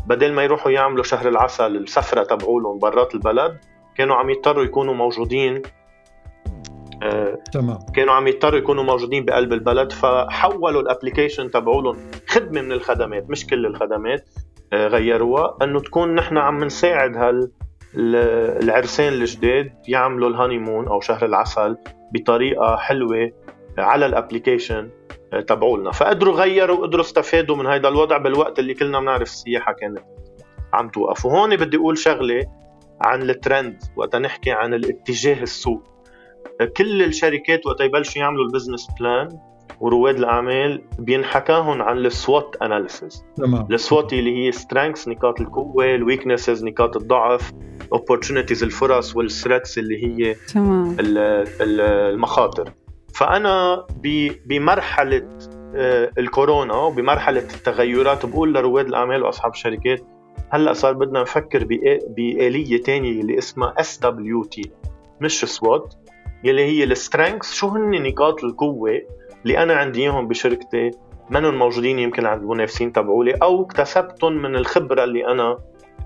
بدل 0.06 0.32
ما 0.32 0.44
يروحوا 0.44 0.72
يعملوا 0.72 1.04
شهر 1.04 1.28
العسل 1.28 1.76
السفرة 1.76 2.22
تبعولهم 2.22 2.78
برات 2.78 3.14
البلد 3.14 3.58
كانوا 3.96 4.16
عم 4.16 4.30
يضطروا 4.30 4.64
يكونوا 4.64 4.94
موجودين 4.94 5.62
آه 7.02 7.38
تمام. 7.52 7.78
كانوا 7.94 8.14
عم 8.14 8.26
يضطروا 8.26 8.58
يكونوا 8.58 8.84
موجودين 8.84 9.24
بقلب 9.24 9.52
البلد 9.52 9.92
فحولوا 9.92 10.82
ال 10.82 10.88
application 10.88 11.50
تبعولهم 11.50 11.96
خدمة 12.28 12.60
من 12.62 12.72
الخدمات 12.72 13.30
مش 13.30 13.46
كل 13.46 13.66
الخدمات 13.66 14.28
آه 14.72 14.86
غيروها 14.86 15.56
إنه 15.62 15.80
تكون 15.80 16.14
نحن 16.14 16.38
عم 16.38 16.64
نساعد 16.64 17.16
هال 17.16 17.50
العرسان 18.62 19.12
الجداد 19.12 19.72
يعملوا 19.88 20.28
ال 20.28 20.34
honeymoon 20.34 20.88
أو 20.88 21.00
شهر 21.00 21.24
العسل 21.24 21.76
بطريقة 22.14 22.76
حلوة 22.76 23.32
على 23.78 24.06
ال 24.06 24.13
application 24.13 24.90
تبعولنا. 25.46 25.90
فقدروا 25.90 26.34
غيروا 26.34 26.76
وقدروا 26.76 27.04
استفادوا 27.04 27.56
من 27.56 27.66
هذا 27.66 27.88
الوضع 27.88 28.16
بالوقت 28.16 28.58
اللي 28.58 28.74
كلنا 28.74 29.00
بنعرف 29.00 29.22
السياحة 29.22 29.72
كانت 29.72 30.04
عم 30.72 30.88
توقف. 30.88 31.26
وهون 31.26 31.56
بدي 31.56 31.76
أقول 31.76 31.98
شغلة 31.98 32.46
عن 33.00 33.22
الترند 33.22 33.82
وقت 33.96 34.16
نحكي 34.16 34.50
عن 34.50 34.74
الاتجاه 34.74 35.42
السوق. 35.42 35.82
كل 36.76 37.02
الشركات 37.02 37.66
وقت 37.66 37.80
يبلشوا 37.80 38.22
يعملوا 38.22 38.44
ال 38.44 38.49
business 38.49 38.86
plan 39.00 39.28
ورواد 39.80 40.16
الأعمال 40.16 40.82
بينحكالهم 40.98 41.82
عن 41.82 41.98
ال 41.98 42.10
SWOT 42.10 42.56
analysis 42.62 43.24
تمام. 43.36 43.68
ال 43.72 43.80
SWOT 43.80 44.12
اللي 44.12 44.46
هي 44.46 44.52
strengths 44.52 45.08
نقاط 45.08 45.40
القوة 45.40 45.94
ال 45.94 46.01
weaknesses 46.01 46.64
نقاط 46.64 46.96
الضعف 46.96 47.52
opportunities 47.94 48.62
الفرص 48.62 49.16
وال 49.16 49.30
threats 49.30 49.78
اللي 49.78 50.04
هي 50.04 50.34
تمام. 50.34 50.96
المخاطر. 51.00 52.72
فأنا 53.16 53.86
بمرحلة 54.46 55.38
آه، 55.74 56.10
الكورونا 56.18 56.74
وبمرحلة 56.74 57.40
التغيرات 57.40 58.26
بقول 58.26 58.54
لرواد 58.54 58.86
الأعمال 58.86 59.22
وأصحاب 59.22 59.52
الشركات 59.52 60.00
هلأ 60.50 60.72
صار 60.72 60.92
بدنا 60.92 61.22
نفكر 61.22 61.64
بآلية 62.08 62.82
تانية 62.82 63.20
اللي 63.20 63.38
اسمها 63.38 63.74
SWT 63.78 64.70
مش 65.20 65.40
SWOT 65.40 65.94
يلي 66.44 66.64
هي 66.64 66.84
ال 66.84 66.91
strengths 66.91 67.54
شو 67.54 67.68
هن 67.68 68.02
نقاط 68.02 68.44
القوة 68.44 69.02
اللي 69.42 69.58
أنا 69.58 69.74
عندي 69.74 70.02
إياهم 70.02 70.28
بشركتي؟ 70.28 70.90
منهم 71.30 71.58
موجودين 71.58 71.98
يمكن 71.98 72.26
عند 72.26 72.42
المنافسين 72.42 72.92
تبعولي 72.92 73.32
أو 73.32 73.62
اكتسبتهم 73.62 74.32
من 74.32 74.56
الخبرة 74.56 75.04
اللي 75.04 75.26
أنا 75.26 75.58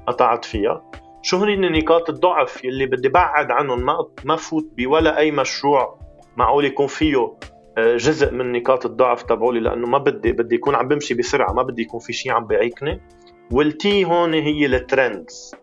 قطعت 0.06 0.44
فيها. 0.44 0.90
شو 1.22 1.36
هن 1.36 1.72
نقاط 1.72 2.10
الضعف 2.10 2.64
يلي 2.64 2.86
بدي 2.86 3.08
بعد 3.08 3.50
عنهم 3.50 3.86
ما 3.86 4.06
ما 4.24 4.36
فوت 4.36 4.68
بولا 4.76 5.18
أي 5.18 5.30
مشروع 5.30 6.09
معقول 6.36 6.64
يكون 6.64 6.86
فيه 6.86 7.36
آه، 7.78 7.96
جزء 7.96 8.32
من 8.32 8.52
نقاط 8.52 8.86
الضعف 8.86 9.22
تبعولي 9.22 9.60
لأنه 9.60 9.86
ما 9.86 9.98
بدي 9.98 10.32
بدي 10.32 10.54
يكون 10.54 10.74
عم 10.74 10.88
بمشي 10.88 11.14
بسرعة 11.14 11.52
ما 11.52 11.62
بدي 11.62 11.82
يكون 11.82 12.00
في 12.00 12.12
شيء 12.12 12.32
عم 12.32 12.46
بيعيقني. 12.46 13.00
والتي 13.50 14.04
هون 14.04 14.34
هي 14.34 14.66
الترندز 14.66 15.54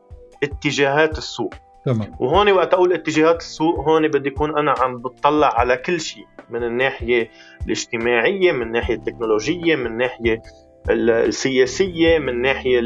اتجاهات 0.44 1.18
السوق. 1.18 1.54
تمام. 1.86 2.16
وهون 2.20 2.52
وقت 2.52 2.74
أقول 2.74 2.94
اتجاهات 2.94 3.42
السوق 3.42 3.80
هون 3.80 4.08
بدي 4.08 4.28
يكون 4.28 4.58
أنا 4.58 4.76
عم 4.80 4.98
بتطلع 4.98 5.60
على 5.60 5.78
كل 5.78 6.02
شيء 6.02 6.26
من 6.50 6.64
الناحية 6.64 7.32
الاجتماعية 7.66 8.52
من 8.52 8.62
الناحيه 8.62 8.94
التكنولوجية 8.94 9.76
من 9.76 9.86
الناحيه 9.86 10.42
السياسية 10.90 12.20
من 12.20 12.30
الناحيه 12.30 12.80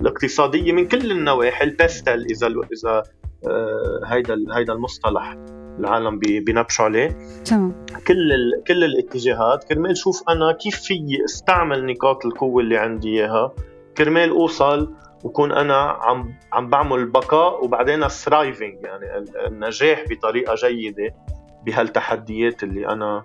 الاقتصادية 0.00 0.72
من 0.72 0.88
كل 0.88 1.10
النواحي 1.10 1.64
ال 1.64 1.73
PESTEL 1.73 2.26
إذا 2.30 2.46
إذا 2.46 3.02
آه، 3.46 4.00
هيدا 4.06 4.36
هيدا 4.52 4.72
المصطلح. 4.72 5.36
العالم 5.78 6.18
بينبشوا 6.18 6.84
عليه. 6.84 7.18
تمام. 7.44 7.86
كل 8.06 8.32
ال... 8.32 8.64
كل 8.66 8.84
الاتجاهات 8.84 9.64
كرمال 9.64 9.96
شوف 9.96 10.22
أنا 10.28 10.52
كيف 10.52 10.76
في 10.76 11.24
استعمل 11.24 11.86
نقاط 11.86 12.26
القوة 12.26 12.62
اللي 12.62 12.76
عندي 12.76 13.08
إياها. 13.08 13.52
كرمال 13.96 14.30
أوصل 14.30 14.94
وكون 15.24 15.52
أنا 15.52 15.76
عم 15.76 16.34
عم 16.52 16.70
بعمل 16.70 17.06
بقاء 17.06 17.64
وبعدين 17.64 18.04
ال 18.04 18.12
thriving 18.12 18.74
يعني 18.84 19.24
النجاح 19.46 20.04
بطريقة 20.10 20.54
جيدة 20.54 21.14
بهالتحديات 21.66 22.62
اللي 22.62 22.88
أنا 22.88 23.24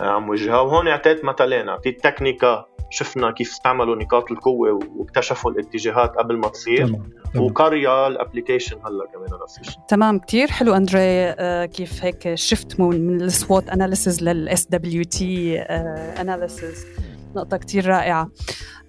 عم 0.00 0.28
وجهها 0.28 0.60
وهون 0.60 0.88
اعطيت 0.88 1.24
مثلين 1.24 1.68
أعطيت 1.68 2.04
تكنيكا 2.04 2.66
شفنا 2.92 3.30
كيف 3.30 3.50
استعملوا 3.50 3.96
نقاط 3.96 4.30
القوة 4.30 4.80
واكتشفوا 4.96 5.50
الاتجاهات 5.50 6.10
قبل 6.16 6.36
ما 6.36 6.48
تصير 6.48 6.86
تمام. 6.86 7.10
تمام. 7.34 7.46
وقريه 7.46 8.06
ال 8.06 8.12
application 8.12 8.76
هلا 8.76 9.06
كمان 9.12 9.40
نفس 9.44 9.58
الشيء 9.58 9.74
تمام 9.88 10.18
كثير 10.18 10.50
حلو 10.50 10.74
أندري 10.74 11.00
آه 11.00 11.64
كيف 11.66 12.04
هيك 12.04 12.34
شفت 12.34 12.80
من 12.80 13.20
ال 13.20 13.30
SWOT 13.30 13.68
analysis 13.68 14.22
لل 14.22 14.66
SWT 14.66 15.58
analysis 15.60 16.86
نقطة 17.36 17.56
كثير 17.56 17.86
رائعة. 17.86 18.30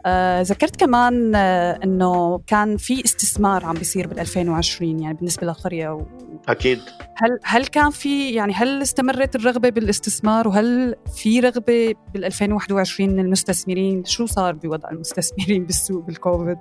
آه 0.06 0.42
ذكرت 0.42 0.76
كمان 0.76 1.36
آه 1.36 1.80
إنه 1.84 2.42
كان 2.48 2.78
في 2.78 3.06
استثمار 3.06 3.66
عم 3.66 3.74
بيصير 3.74 4.08
بال 4.08 4.20
2020 4.20 5.00
يعني 5.00 5.14
بالنسبة 5.14 5.48
للقريه 5.48 5.90
و... 5.90 6.02
أكيد. 6.48 6.80
هل 7.16 7.40
هل 7.44 7.66
كان 7.66 7.90
في 7.90 8.30
يعني 8.32 8.54
هل 8.54 8.82
استمرت 8.82 9.36
الرغبة 9.36 9.70
بالاستثمار؟ 9.70 10.48
وهل 10.48 10.96
في 11.16 11.40
رغبة 11.40 11.96
بال 12.14 12.26
2021 12.26 13.10
من 13.10 13.20
المستثمرين؟ 13.20 14.06
شو 14.06 14.26
صار 14.26 14.54
بوضع 14.54 14.90
المستثمرين 14.90 15.66
بالسوق 15.66 16.04
بالكوفيد؟ 16.04 16.58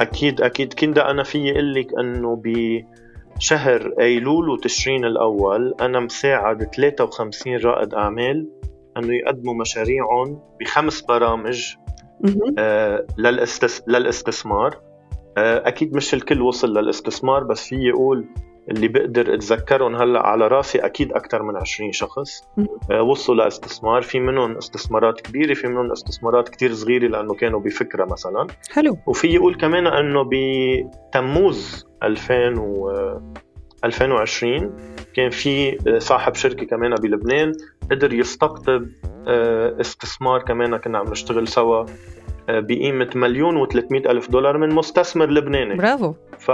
أكيد 0.00 0.40
أكيد. 0.40 0.72
كنت 0.74 0.98
أنا 0.98 1.22
في 1.22 1.52
أقول 1.52 1.74
لك 1.74 1.86
انه 2.00 2.42
بشهر 3.36 3.94
أيلول 4.00 4.48
وتشرين 4.48 5.04
الأول 5.04 5.74
أنا 5.80 6.00
مساعد 6.00 6.74
53 6.74 7.56
رائد 7.56 7.94
أعمال 7.94 8.48
انه 9.00 9.14
يقدموا 9.14 9.54
مشاريعهم 9.54 10.40
بخمس 10.60 11.00
برامج 11.02 11.74
آه 12.58 13.06
للاستس... 13.18 13.82
للاستثمار. 13.88 14.80
آه 15.38 15.68
أكيد 15.68 15.96
مش 15.96 16.14
الكل 16.14 16.42
وصل 16.42 16.78
للاستثمار 16.78 17.44
بس 17.44 17.68
في 17.68 17.76
يقول 17.76 18.26
اللي 18.70 18.88
بقدر 18.88 19.34
اتذكرهم 19.34 19.96
هلأ 19.96 20.26
على 20.26 20.46
رأسي 20.48 20.78
أكيد 20.78 21.12
أكثر 21.12 21.42
من 21.42 21.56
20 21.56 21.92
شخص 21.92 22.42
آه، 22.90 23.02
وصلوا 23.02 23.44
لاستثمار 23.44 24.02
في 24.02 24.20
منهم 24.20 24.56
استثمارات 24.56 25.20
كبيرة 25.20 25.54
في 25.54 25.66
منهم 25.66 25.92
استثمارات 25.92 26.48
كتير 26.48 26.72
صغيرة 26.72 27.08
لأنه 27.08 27.34
كانوا 27.34 27.60
بفكرة 27.60 28.04
مثلا. 28.04 28.46
حلو. 28.70 28.96
وفي 29.06 29.28
يقول 29.28 29.54
كمان 29.54 29.86
أنه 29.86 30.30
بتموز 30.32 31.86
2000 32.02 32.60
و 32.60 32.90
2020 33.84 34.76
كان 35.14 35.30
في 35.30 35.78
صاحب 35.98 36.34
شركة 36.34 36.66
كمان 36.66 36.94
بلبنان 36.94 37.52
قدر 37.90 38.12
يستقطب 38.12 38.86
آه، 39.28 39.80
استثمار 39.80 40.42
كمان 40.42 40.76
كنا 40.76 40.98
عم 40.98 41.10
نشتغل 41.10 41.48
سوا 41.48 41.86
آه، 42.48 42.60
بقيمة 42.60 43.10
مليون 43.14 43.66
و300 43.66 43.92
ألف 43.92 44.30
دولار 44.30 44.58
من 44.58 44.68
مستثمر 44.68 45.30
لبناني. 45.30 45.74
برافو. 45.74 46.14
ف 46.38 46.50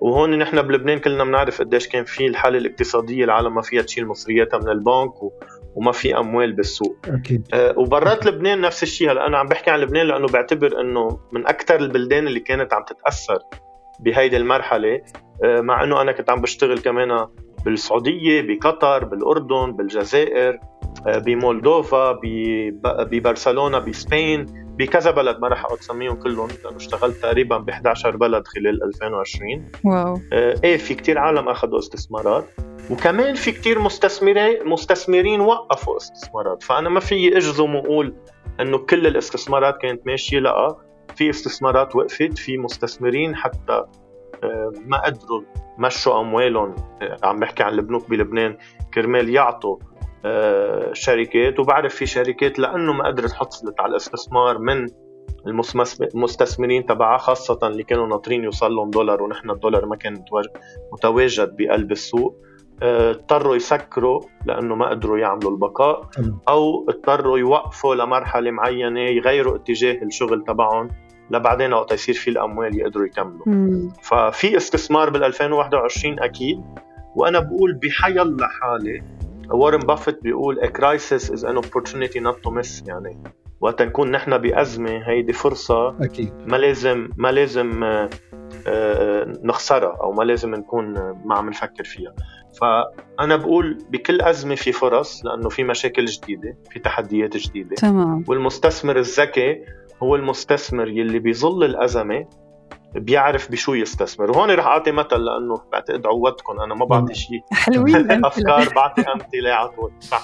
وهون 0.00 0.38
نحن 0.38 0.62
بلبنان 0.62 0.98
كلنا 0.98 1.24
بنعرف 1.24 1.62
قديش 1.62 1.88
كان 1.88 2.04
في 2.04 2.26
الحالة 2.26 2.58
الاقتصادية 2.58 3.24
العالم 3.24 3.54
ما 3.54 3.62
فيها 3.62 3.82
تشيل 3.82 4.06
مصرياتها 4.06 4.58
من 4.58 4.68
البنك 4.68 5.22
و... 5.22 5.32
وما 5.74 5.92
في 5.92 6.18
أموال 6.18 6.52
بالسوق. 6.52 6.96
أكيد. 7.08 7.48
أه 7.54 7.74
وبرات 7.78 8.26
لبنان 8.26 8.60
نفس 8.60 8.82
الشيء. 8.82 9.12
هلا 9.12 9.26
أنا 9.26 9.38
عم 9.38 9.46
بحكي 9.46 9.70
عن 9.70 9.80
لبنان 9.80 10.06
لأنه 10.06 10.26
بعتبر 10.26 10.80
إنه 10.80 11.20
من 11.32 11.46
أكثر 11.46 11.76
البلدان 11.76 12.26
اللي 12.26 12.40
كانت 12.40 12.74
عم 12.74 12.84
تتأثر 12.84 13.38
بهيدي 14.00 14.36
المرحلة. 14.36 15.00
مع 15.44 15.84
إنه 15.84 16.00
أنا 16.00 16.12
كنت 16.12 16.30
عم 16.30 16.40
بشتغل 16.40 16.78
كمان 16.78 17.26
بالسعودية 17.64 18.42
بقطر 18.42 19.04
بالأردن 19.04 19.72
بالجزائر 19.72 20.58
أه 21.06 21.18
بمولدوفا 21.18 22.18
ببرشلونة 22.82 23.78
بسبين 23.78 24.46
بكذا 24.78 25.10
بلد 25.10 25.38
ما 25.38 25.48
راح 25.48 25.66
اسميهم 25.72 26.14
كلهم 26.14 26.48
لأنه 26.64 26.76
اشتغلت 26.76 27.16
تقريبا 27.16 27.58
ب 27.58 27.70
11 27.70 28.16
بلد 28.16 28.46
خلال 28.46 28.82
2020 28.82 29.70
واو. 29.84 30.18
آه 30.32 30.54
إيه 30.64 30.76
في 30.76 30.94
كتير 30.94 31.18
عالم 31.18 31.48
أخذوا 31.48 31.78
استثمارات 31.78 32.44
وكمان 32.90 33.34
في 33.34 33.52
كتير 33.52 33.78
مستثمرين 33.78 34.68
مستثمرين 34.68 35.40
وقفوا 35.40 35.96
استثمارات. 35.96 36.62
فأنا 36.62 36.88
ما 36.88 37.00
في 37.00 37.36
أجزم 37.36 37.74
وأقول 37.74 38.14
إنه 38.60 38.78
كل 38.78 39.06
الاستثمارات 39.06 39.78
كانت 39.78 40.06
ماشية 40.06 40.38
لأ 40.38 40.76
في 41.16 41.30
استثمارات 41.30 41.96
وقفت 41.96 42.38
في 42.38 42.58
مستثمرين 42.58 43.36
حتى 43.36 43.72
آه، 43.72 43.90
ما 44.86 44.98
قدروا 45.04 45.42
مشوا 45.78 46.20
اموالهم 46.20 46.74
آه، 47.02 47.16
عم 47.22 47.38
بحكي 47.38 47.62
عن 47.62 47.72
البنوك 47.72 48.10
بلبنان 48.10 48.56
كرمال 48.94 49.28
يعطوا 49.28 49.76
آه، 50.24 50.92
شركات 50.92 51.60
وبعرف 51.60 51.94
في 51.94 52.06
شركات 52.06 52.58
لأنه 52.58 52.92
ما 52.92 53.06
قدرت 53.06 53.32
حصلت 53.32 53.80
على 53.80 53.90
الاستثمار 53.90 54.58
من 54.58 54.86
المستثمرين 56.14 56.86
تبعها 56.86 57.18
خاصة 57.18 57.58
اللي 57.62 57.82
كانوا 57.82 58.06
ناطرين 58.06 58.44
يوصل 58.44 58.72
لهم 58.72 58.90
دولار 58.90 59.22
ونحن 59.22 59.50
الدولار 59.50 59.86
ما 59.86 59.96
كان 59.96 60.24
متواجد 60.92 61.56
بقلب 61.56 61.92
السوق. 61.92 62.36
آه، 62.82 63.10
اضطروا 63.10 63.56
يسكروا 63.56 64.20
لأنه 64.46 64.74
ما 64.74 64.90
قدروا 64.90 65.18
يعملوا 65.18 65.50
البقاء 65.50 66.08
أو 66.48 66.86
اضطروا 66.88 67.38
يوقفوا 67.38 67.94
لمرحلة 67.94 68.50
معينة 68.50 69.00
يغيروا 69.00 69.56
اتجاه 69.56 70.02
الشغل 70.02 70.44
تبعهم. 70.44 70.88
لبعدين 71.30 71.72
وقت 71.72 71.92
يصير 71.92 72.14
في 72.14 72.30
الأموال 72.30 72.80
يقدروا 72.80 73.06
يكملوا. 73.06 73.48
مم. 73.48 73.92
ففي 74.02 74.56
استثمار 74.56 75.10
بال 75.10 75.24
2021 75.24 76.20
أكيد. 76.20 76.60
وأنا 77.16 77.40
بقول 77.40 77.74
بحيلا 77.74 78.48
حاله 78.48 79.02
وارن 79.50 79.78
بافيت 79.78 80.22
بيقول 80.22 80.60
a 80.60 80.68
crisis 80.68 81.30
is 81.30 81.44
an 81.44 81.56
opportunity 81.56 82.20
not 82.20 82.36
to 82.44 82.50
miss. 82.50 82.88
يعني 82.88 83.22
وقت 83.60 83.82
نكون 83.82 84.10
نحن 84.10 84.38
بأزمة 84.38 85.08
هيدي 85.08 85.32
فرصة 85.32 86.04
أكيد. 86.04 86.32
ما 86.46 86.56
لازم 86.56 87.08
ما 87.16 87.32
لازم 87.32 87.84
آه، 87.84 88.10
آه، 88.66 89.32
نخسرها 89.42 89.96
أو 90.00 90.12
ما 90.12 90.22
لازم 90.22 90.54
نكون 90.54 90.84
ما 91.24 91.34
عم 91.34 91.48
نفكر 91.48 91.84
فيها. 91.84 92.14
فأنا 92.60 93.36
بقول 93.36 93.78
بكل 93.90 94.20
أزمة 94.20 94.54
في 94.54 94.72
فرص 94.72 95.24
لأنه 95.24 95.48
في 95.48 95.64
مشاكل 95.64 96.04
جديدة 96.04 96.56
في 96.70 96.78
تحديات 96.78 97.36
جديدة. 97.36 97.76
تمام. 97.76 98.24
والمستثمر 98.28 98.98
الذكي 98.98 99.64
هو 100.02 100.16
المستثمر 100.16 100.88
يلي 100.88 101.18
بيظل 101.18 101.64
الأزمة 101.64 102.26
بيعرف 102.94 103.50
بشو 103.50 103.74
يستثمر. 103.74 104.30
وهون 104.30 104.50
رح 104.50 104.66
أعطي 104.66 104.92
مثل 104.92 105.16
لأنه 105.16 105.62
بعتقد 105.72 106.06
عودتكم 106.06 106.60
أنا 106.60 106.74
ما 106.74 106.84
بعطي 106.84 107.14
شيء. 107.14 107.40
حلوين 107.64 108.24
أفكار 108.24 108.68
بعطي 108.74 109.02
أمثلة 109.02 109.50
على 109.50 109.68
طول 109.68 109.92
صح 110.00 110.22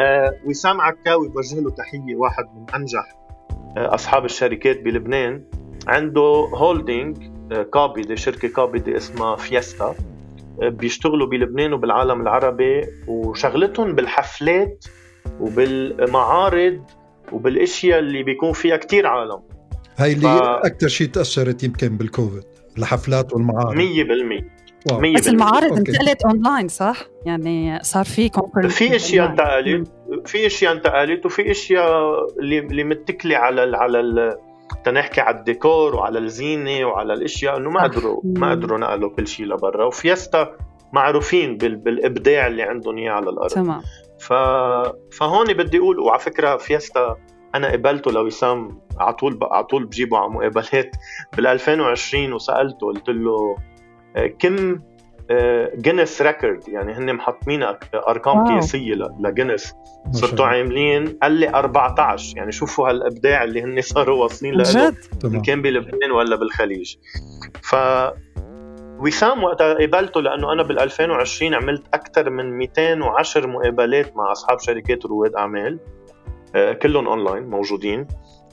آه 0.00 0.32
وسام 0.46 0.80
عكاوي 0.80 1.28
بوجه 1.28 1.60
له 1.60 1.70
تحية 1.70 2.16
واحد 2.16 2.44
من 2.56 2.74
أنجح 2.74 3.14
آه 3.76 3.94
أصحاب 3.94 4.24
الشركات 4.24 4.80
بلبنان. 4.82 5.44
عنده 5.86 6.48
holding 6.54 7.16
آه 7.52 7.62
قابضه 7.62 8.14
شركة 8.14 8.48
قابضه 8.48 8.96
اسمها 8.96 9.36
فيستا 9.36 9.94
آه 10.62 10.68
بيشتغلوا 10.68 11.26
بلبنان 11.26 11.72
وبالعالم 11.72 12.20
العربي 12.20 12.82
وشغلتهم 13.08 13.94
بالحفلات 13.94 14.84
وبالمعارض 15.40 16.82
وبالاشياء 17.32 17.98
اللي 17.98 18.22
بيكون 18.22 18.52
فيها 18.52 18.76
كتير 18.76 19.06
عالم. 19.06 19.42
هاي 19.96 20.12
اللي 20.12 20.26
ف... 20.26 20.42
أكثر 20.42 20.88
شيء 20.88 21.06
تأثرت 21.06 21.64
يمكن 21.64 21.96
بالكوفيد 21.96 22.42
الحفلات 22.78 23.32
والمعارض. 23.32 23.76
100% 23.76 23.78
بس 25.16 25.28
المعارض 25.28 25.76
انتقلت 25.76 26.24
اونلاين 26.24 26.68
صح؟ 26.68 26.96
يعني 27.26 27.78
صار 27.82 28.04
في 28.04 28.28
conference 28.28 28.74
في 28.74 28.96
أشياء 28.96 29.30
انتقلت 29.30 29.88
في 30.26 30.46
أشياء 30.46 30.72
انتقلت 30.72 31.26
وفي 31.26 31.50
أشياء 31.50 31.90
اللي 32.40 32.58
اللي 32.58 32.84
متكلة 32.84 33.36
على 33.36 33.64
ال 33.64 33.74
على 33.74 34.00
ال 34.00 34.36
تنحكي 34.84 35.20
على 35.20 35.38
الديكور 35.38 35.96
وعلى 35.96 36.18
الزينة 36.18 36.84
وعلى 36.86 37.12
الأشياء 37.12 37.56
إنه 37.56 37.70
ما 37.70 37.82
قدروا 37.82 38.20
ما 38.24 38.50
قدروا 38.50 38.78
نقلوا 38.78 39.10
كل 39.10 39.26
شيء 39.26 39.46
لبرا. 39.46 39.84
وفيستا 39.84 40.56
معروفين 40.92 41.56
بالإبداع 41.56 42.46
اللي 42.46 42.62
عندهم 42.62 42.98
إياه 42.98 43.12
على 43.12 43.30
الأرض. 43.30 43.50
تمام. 43.50 43.82
ف... 44.22 44.32
فهون 45.12 45.52
بدي 45.52 45.78
أقول 45.78 45.98
وعلى 45.98 46.20
فكرة 46.20 46.56
فيستا 46.56 47.16
أنا 47.54 47.72
قابلته 47.72 48.12
لوسام 48.12 48.80
على 48.98 49.12
طول 49.12 49.38
على 49.42 49.64
طول 49.64 49.84
بجيبه 49.84 50.18
على 50.18 50.28
مقابلات 50.28 50.96
بال 51.36 51.46
2020 51.46 52.32
وسألته 52.32 52.86
قلت 52.86 53.08
له 53.08 53.56
آه، 54.16 54.26
كم 54.26 54.80
جينيس 55.76 56.22
آه، 56.22 56.26
record 56.26 56.68
يعني 56.68 56.92
هن 56.92 57.14
محطمين 57.14 57.62
أرقام 57.94 58.48
قياسية 58.48 58.94
لجينيس 59.20 59.74
صرتوا 60.10 60.46
عاملين 60.46 61.18
قال 61.22 61.32
لي 61.32 61.48
14 61.48 62.36
يعني 62.36 62.52
شوفوا 62.52 62.88
هالأبداع 62.88 63.44
اللي 63.44 63.62
هن 63.62 63.80
صاروا 63.80 64.22
واصلين 64.22 64.54
له 64.54 64.94
ان 65.24 65.42
كان 65.42 65.62
بلبنان 65.62 66.10
ولا 66.10 66.36
بالخليج. 66.36 66.96
ف 67.62 67.74
وسام 69.02 69.44
وقتها 69.44 69.74
قابلته 69.74 70.20
لأنه 70.20 70.52
أنا 70.52 70.62
بال 70.62 70.80
2020 70.80 71.54
عملت 71.54 71.82
أكثر 71.94 72.30
من 72.30 72.58
210 72.58 73.46
مقابلات 73.46 74.16
مع 74.16 74.32
أصحاب 74.32 74.60
شركات 74.60 75.06
رواد 75.06 75.34
أعمال 75.34 75.78
آه، 76.54 76.72
كلهم 76.72 77.08
أونلاين 77.08 77.50
موجودين. 77.50 78.06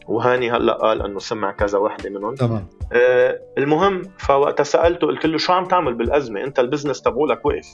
وهاني 0.08 0.52
هلأ 0.52 0.74
قال 0.74 1.02
إنه 1.02 1.20
سمع 1.20 1.52
كذا 1.52 1.78
وحدة 1.78 2.10
منهم. 2.10 2.36
تمام. 2.36 2.68
آه 2.94 3.40
المهم 3.58 4.02
فوقتها 4.18 4.64
سألته 4.64 5.08
قلت 5.08 5.26
له 5.26 5.38
شو 5.38 5.54
عم 5.54 5.66
تعمل 5.66 5.94
بالأزمة؟ 5.94 6.44
أنت 6.44 6.60
ال 6.60 6.65
business 6.65 7.02
تبعولك 7.02 7.46
وقف. 7.46 7.68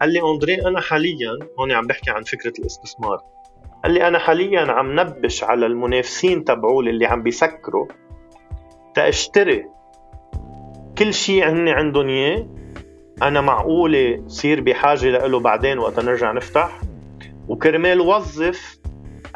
قال 0.00 0.12
لي 0.12 0.20
أندري 0.22 0.66
أنا 0.66 0.80
حاليا 0.80 1.38
هون 1.60 1.72
عم 1.72 1.86
بحكي 1.86 2.10
عن 2.10 2.22
فكرة 2.22 2.52
الاستثمار. 2.58 3.18
قال 3.84 3.92
لي 3.92 4.08
أنا 4.08 4.18
حاليا 4.18 4.60
عم 4.60 5.00
نبش 5.00 5.44
على 5.44 5.66
المنافسين 5.66 6.44
تبعولي 6.44 6.90
اللي 6.90 7.06
عم 7.06 7.22
بيسكروا 7.22 7.86
تأشتري 8.94 9.66
كل 11.00 11.14
شيء 11.14 11.48
هن 11.48 11.68
عندهم 11.68 12.08
اياه 12.08 12.46
أنا 13.22 13.40
معقولة 13.40 14.24
صير 14.26 14.60
بحاجة 14.60 15.26
له 15.26 15.40
بعدين 15.40 15.78
وقت 15.78 16.00
نرجع 16.00 16.32
نفتح. 16.32 16.80
وكرمال 17.48 18.00
وظف 18.00 18.78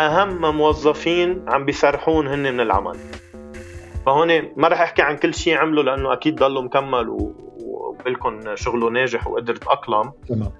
أهم 0.00 0.56
موظفين 0.56 1.44
عم 1.48 1.64
بيسرحون 1.64 2.26
هن 2.26 2.52
من 2.52 2.60
العمل. 2.60 2.96
فهون 4.06 4.42
ما 4.56 4.68
رح 4.68 4.80
أحكي 4.80 5.02
عن 5.02 5.16
كل 5.16 5.34
شيء 5.34 5.56
عمله 5.56 5.82
لأنه 5.82 6.12
أكيد 6.12 6.36
ضله 6.36 6.62
مكمل 6.62 7.08
وبلكم 7.08 8.40
شغله 8.54 8.90
ناجح 8.90 9.26
وقدر 9.26 9.56
تاقلم 9.56 10.12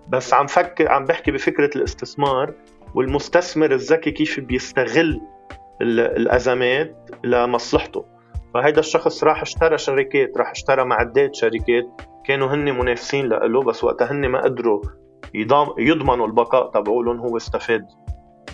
بس 0.09 0.35
عم 0.35 0.47
فكر 0.47 0.89
عم 0.89 1.05
بحكي 1.05 1.31
بفكرة 1.31 1.71
الاستثمار 1.77 2.55
والمستثمر 2.95 3.73
الذكي 3.73 4.11
كيف 4.11 4.41
بيستغل 4.41 5.21
الأزمات 5.83 7.11
لمصلحته. 7.25 8.14
فهيدا 8.55 8.81
الشخص 8.81 9.25
راح 9.25 9.43
اشترى 9.43 9.79
شركات 9.79 10.33
راح 10.37 10.51
اشترى 10.51 10.85
معدات 10.85 11.35
شركات. 11.35 11.87
كانوا 12.25 12.55
هن 12.55 12.79
منافسين 12.79 13.29
له 13.29 13.63
بس 13.63 13.85
وقتها 13.85 14.13
هن 14.13 14.29
ما 14.29 14.41
قدروا 14.41 14.83
يضمنوا 15.79 16.27
البقاء 16.27 16.71
تبعولهم 16.71 17.19
هو 17.19 17.37
استفاد 17.37 17.87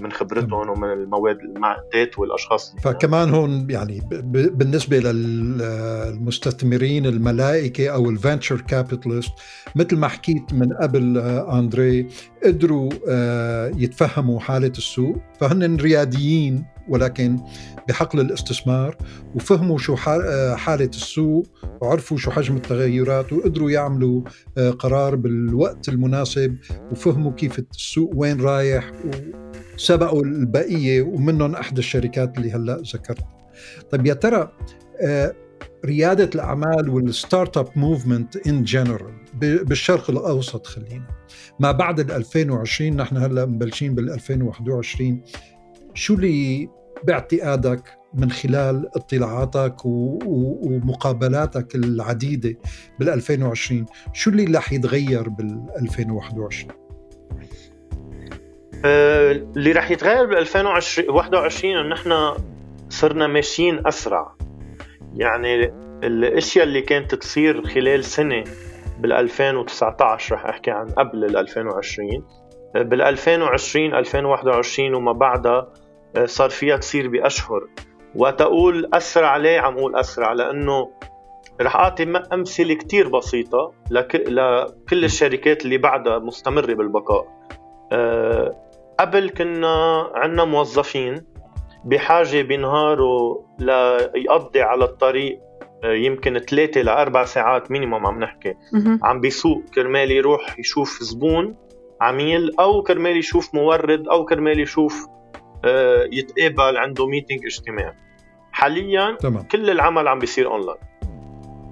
من 0.00 0.12
خبرتهم 0.12 0.70
ومن 0.70 0.92
المواد 0.92 1.38
المعدات 1.38 2.18
والأشخاص 2.18 2.74
فكمان 2.82 3.30
هون 3.30 3.66
يعني 3.70 4.00
بالنسبة 4.32 4.98
للمستثمرين 4.98 7.06
الملائكة 7.06 7.88
أو 7.88 8.10
الفنتشر 8.10 8.60
كابيتالست 8.60 9.32
مثل 9.74 9.96
ما 9.96 10.08
حكيت 10.08 10.54
من 10.54 10.72
قبل 10.72 11.18
آه، 11.18 11.58
أندري 11.58 12.06
قدروا 12.44 12.90
آه، 13.08 13.72
يتفهموا 13.76 14.40
حالة 14.40 14.72
السوق. 14.78 15.16
فهن 15.40 15.76
رياديين 15.76 16.64
ولكن 16.90 17.40
بحقل 17.88 18.20
الاستثمار 18.20 18.96
وفهموا 19.34 19.78
شو 19.78 19.96
آه، 20.08 20.54
حالة 20.54 20.84
السوق 20.84 21.46
وعرفوا 21.80 22.16
شو 22.16 22.30
حجم 22.30 22.56
التغيرات 22.56 23.32
وقدروا 23.32 23.70
يعملوا 23.70 24.22
قرار 24.78 25.16
بالوقت 25.16 25.88
المناسب 25.88 26.56
وفهموا 26.92 27.32
كيف 27.32 27.58
السوق 27.58 28.10
وين 28.14 28.40
رايح 28.40 28.92
سبقوا 29.76 30.24
البقية 30.24 31.02
ومنهم 31.02 31.54
احدى 31.54 31.78
الشركات 31.78 32.38
اللي 32.38 32.52
هلأ 32.52 32.82
ذكرت. 32.94 33.24
طيب 33.90 34.06
يا 34.06 34.14
ترى 34.14 34.52
آه، 35.00 35.34
ريادة 35.84 36.30
الأعمال 36.34 36.88
وال 36.88 37.56
startup 37.56 37.68
movement 37.76 38.46
in 38.46 38.64
general 38.64 39.14
بالشرق 39.40 40.10
الأوسط 40.10 40.66
خلينا. 40.66 41.06
ما 41.60 41.72
بعد 41.72 42.00
ال 42.00 42.12
2020 42.12 42.96
نحن 42.96 43.16
هلأ 43.16 43.46
مبلشين 43.46 43.94
بال 43.94 44.10
2021 44.10 45.22
شو 45.94 46.14
اللي 46.14 46.68
باعتقادك 47.04 48.00
من 48.14 48.30
خلال 48.30 48.90
اطلاعاتك 48.96 49.76
ومقابلاتك 49.84 51.74
العديدة 51.74 52.56
بال 52.98 53.08
2020 53.08 53.86
شو 54.12 54.30
اللي 54.30 54.58
رح 54.58 54.72
يتغير 54.72 55.28
بال 55.28 55.66
2021 55.82 56.72
آه، 58.84 59.32
اللي 59.32 59.72
رح 59.72 59.90
يتغير 59.90 60.26
ب 60.26 60.32
2021 60.32 61.76
إنه 61.76 61.88
نحن 61.88 62.34
صرنا 62.88 63.26
ماشيين 63.26 63.86
أسرع. 63.86 64.34
يعني 65.16 65.64
الأشياء 66.04 66.64
اللي 66.64 66.82
كانت 66.82 67.14
تصير 67.14 67.66
خلال 67.66 68.04
سنة 68.04 68.44
بال 69.00 69.12
2019 69.12 70.34
رح 70.34 70.44
أحكي 70.44 70.70
عن 70.70 70.86
قبل 70.86 71.24
ال 71.24 71.36
2020 71.36 72.24
بال 72.74 73.02
2020 73.02 73.94
2021 73.94 74.94
وما 74.94 75.12
بعدها 75.12 75.58
آه، 75.58 75.72
صار 76.24 76.50
فيها 76.50 76.76
تصير 76.76 77.08
بأشهر. 77.08 77.66
وتقول 78.14 78.90
اسرع 78.94 79.36
ليه 79.36 79.60
عم 79.60 79.78
أقول 79.78 79.96
اسرع 79.96 80.32
لأنه 80.32 80.90
رح 81.60 81.76
أعطي 81.76 82.02
أمثلة 82.32 82.74
كثير 82.74 83.08
بسيطة 83.08 83.72
لكل 83.90 85.04
الشركات 85.04 85.64
اللي 85.64 85.78
بعدها 85.78 86.18
مستمرة 86.18 86.74
بالبقاء. 86.74 87.26
آه، 87.92 88.56
قبل 89.00 89.30
كنا 89.30 90.06
عندنا 90.14 90.44
موظفين 90.44 91.26
بحاجة 91.84 92.42
بنهاره 92.42 93.44
ليقضي 93.58 94.62
على 94.62 94.84
الطريق 94.84 95.40
آه، 95.84 95.92
يمكن 95.92 96.38
ثلاثة 96.38 96.82
لأربع 96.82 97.24
ساعات 97.24 97.70
مينيموم 97.70 98.06
عم 98.06 98.20
نحكي. 98.20 98.54
عم 99.02 99.20
بيسوق 99.20 99.62
كرمال 99.74 100.10
يروح 100.10 100.58
يشوف 100.58 101.02
زبون 101.02 101.56
عميل 102.00 102.50
أو 102.60 102.82
كرمال 102.82 103.16
يشوف 103.16 103.54
مورد 103.54 104.08
أو 104.08 104.24
كرمال 104.24 104.60
يشوف 104.60 105.06
يتقابل 106.12 106.76
عنده 106.76 107.06
meeting 107.06 107.44
اجتماعي. 107.44 107.94
حاليا 108.52 109.16
تمام. 109.20 109.42
كل 109.42 109.70
العمل 109.70 110.08
عم 110.08 110.18
بيصير 110.18 110.46
اونلاين 110.50 110.78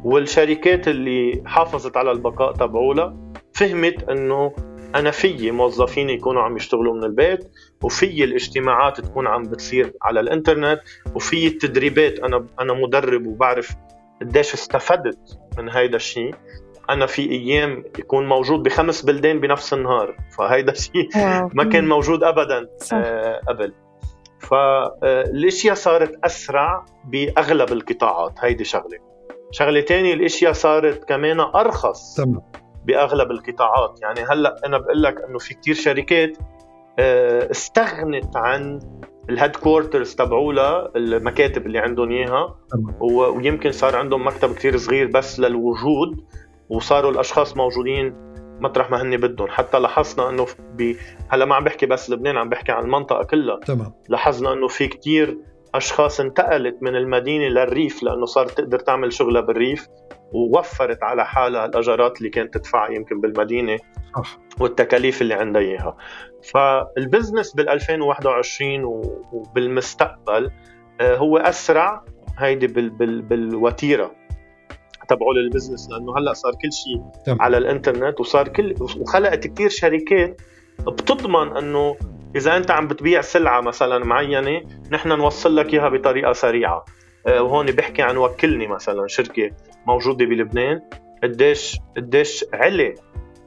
والشركات 0.04 0.88
اللي 0.88 1.42
حافظت 1.46 1.96
على 1.96 2.10
البقاء 2.10 2.52
تبعولها 2.52 3.16
فهمت 3.54 4.08
إنه 4.10 4.52
أنا 4.94 5.10
في 5.10 5.50
موظفين 5.50 6.10
يكونوا 6.10 6.42
عم 6.42 6.56
يشتغلوا 6.56 6.94
من 6.94 7.04
البيت 7.04 7.50
وفي 7.82 8.24
الاجتماعات 8.24 9.00
تكون 9.00 9.26
عم 9.26 9.42
بتصير 9.42 9.92
على 10.02 10.20
الإنترنت 10.20 10.80
وفي 11.14 11.46
التدريبات 11.46 12.18
أنا 12.18 12.46
أنا 12.60 12.72
مدرب 12.72 13.26
وبعرف 13.26 13.70
قديش 14.20 14.54
استفدت 14.54 15.38
من 15.58 15.68
هيدا 15.68 15.96
الشيء. 15.96 16.34
أنا 16.90 17.06
في 17.06 17.30
أيام 17.30 17.84
يكون 17.98 18.28
موجود 18.28 18.62
بخمس 18.62 19.02
بلدان 19.02 19.40
بنفس 19.40 19.72
النهار. 19.72 20.16
فهيدا 20.38 20.72
الشيء 20.72 21.08
ما 21.54 21.64
كان 21.64 21.88
موجود 21.88 22.24
ابدا. 22.24 22.68
آه 22.92 23.40
قبل. 23.48 23.74
فالاشياء 24.38 25.74
صارت 25.74 26.24
أسرع 26.24 26.84
بأغلب 27.04 27.72
القطاعات. 27.72 28.32
هيدي 28.40 28.64
شغلة. 28.64 28.98
شغلة 29.50 29.80
تانية 29.80 30.14
الإشياء 30.14 30.52
صارت 30.52 31.04
كمان 31.04 31.40
أرخص 31.40 32.14
تمام. 32.14 32.42
بأغلب 32.84 33.30
القطاعات. 33.30 33.98
يعني 34.02 34.20
هلأ 34.20 34.56
أنا 34.66 34.78
بقول 34.78 35.02
لك 35.02 35.16
إنه 35.28 35.38
في 35.38 35.54
كتير 35.54 35.74
شركات 35.74 36.38
آه، 36.98 37.50
استغنت 37.50 38.36
عن 38.36 38.80
ال 39.30 39.56
headquarters 39.56 40.14
تبعولها 40.14 40.90
المكاتب 40.96 41.66
اللي 41.66 41.78
عندهم 41.78 42.10
إياها. 42.10 42.56
ويمكن 43.00 43.72
صار 43.72 43.96
عندهم 43.96 44.26
مكتب 44.26 44.54
كثير 44.54 44.76
صغير 44.76 45.06
بس 45.06 45.40
للوجود. 45.40 46.24
وصاروا 46.68 47.10
الأشخاص 47.10 47.56
موجودين 47.56 48.14
مطرح 48.60 48.90
ما 48.90 49.02
هن 49.02 49.16
بدهم. 49.16 49.48
حتى 49.48 49.78
لاحظنا 49.78 50.30
إنه 50.30 50.46
ب... 50.58 50.94
هلا 51.28 51.44
ما 51.44 51.54
عم 51.54 51.64
بحكي 51.64 51.86
بس 51.86 52.10
لبنان 52.10 52.36
عم 52.36 52.48
بحكي 52.48 52.72
عن 52.72 52.84
المنطقة 52.84 53.24
كلها. 53.24 53.56
تمام. 53.56 53.92
لاحظنا 54.08 54.52
إنه 54.52 54.68
في 54.68 54.88
كتير 54.88 55.38
أشخاص 55.74 56.20
انتقلت 56.20 56.76
من 56.80 56.96
المدينة 56.96 57.48
للريف 57.48 58.02
لأنه 58.02 58.26
صارت 58.26 58.50
تقدر 58.50 58.78
تعمل 58.78 59.12
شغلها 59.12 59.40
بالريف 59.40 59.86
ووفرت 60.32 61.02
على 61.02 61.26
حالها 61.26 61.64
الاجارات 61.64 62.18
اللي 62.18 62.28
كانت 62.30 62.54
تدفعها 62.54 62.90
يمكن 62.90 63.20
بالمدينة 63.20 63.78
صح. 64.16 64.38
والتكاليف 64.60 65.22
اللي 65.22 65.34
عندها 65.34 65.62
إياها. 65.62 65.96
فالبزنس 66.52 67.54
بال 67.54 67.68
2021 67.68 68.84
وبالمستقبل 69.32 70.50
آه، 71.00 71.16
هو 71.16 71.38
أسرع 71.38 72.04
هيدي 72.38 72.66
بال 72.66 72.90
بال 72.90 73.22
بالوتيرة. 73.22 74.17
تبعوا 75.08 75.34
للبزنس 75.34 75.90
لأنه 75.90 76.18
هلأ 76.18 76.32
صار 76.32 76.52
كل 76.52 76.72
شيء 76.72 77.02
على 77.40 77.58
الإنترنت 77.58 78.20
وصار 78.20 78.48
كل 78.48 78.74
وخلقت 78.80 79.46
كثير 79.46 79.68
شركات 79.68 80.40
بتضمن 80.80 81.56
إنه 81.56 81.96
إذا 82.36 82.56
أنت 82.56 82.70
عم 82.70 82.88
بتبيع 82.88 83.20
سلعة 83.20 83.60
مثلا 83.60 84.04
معينة 84.04 84.62
نحن 84.92 85.08
نوصل 85.08 85.56
لك 85.56 85.74
إياها 85.74 85.88
بطريقة 85.88 86.32
سريعة. 86.32 86.84
آه، 87.26 87.42
وهون 87.42 87.66
بحكي 87.66 88.02
عن 88.02 88.16
وكلني 88.16 88.66
مثلا 88.66 89.06
شركة 89.06 89.50
موجودة 89.86 90.26
بلبنان 90.26 90.80
قديش 91.22 91.78
قديش 91.96 92.44
علي 92.54 92.94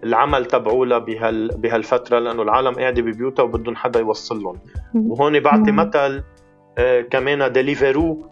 العمل 0.04 0.46
تبعولها 0.46 0.98
بهال 0.98 1.48
بهالفترة 1.58 2.20
لأنه 2.20 2.42
العالم 2.42 2.74
قاعدة 2.74 3.02
ببيوتها 3.02 3.44
وبدهم 3.44 3.76
حدا 3.76 4.00
يوصل 4.00 4.44
لهم. 4.44 4.60
وهون 4.96 5.40
بعطي 5.40 5.72
مثل 5.72 6.24
آه 6.78 7.02
كمان 7.02 7.52
ديليفرو 7.52 8.30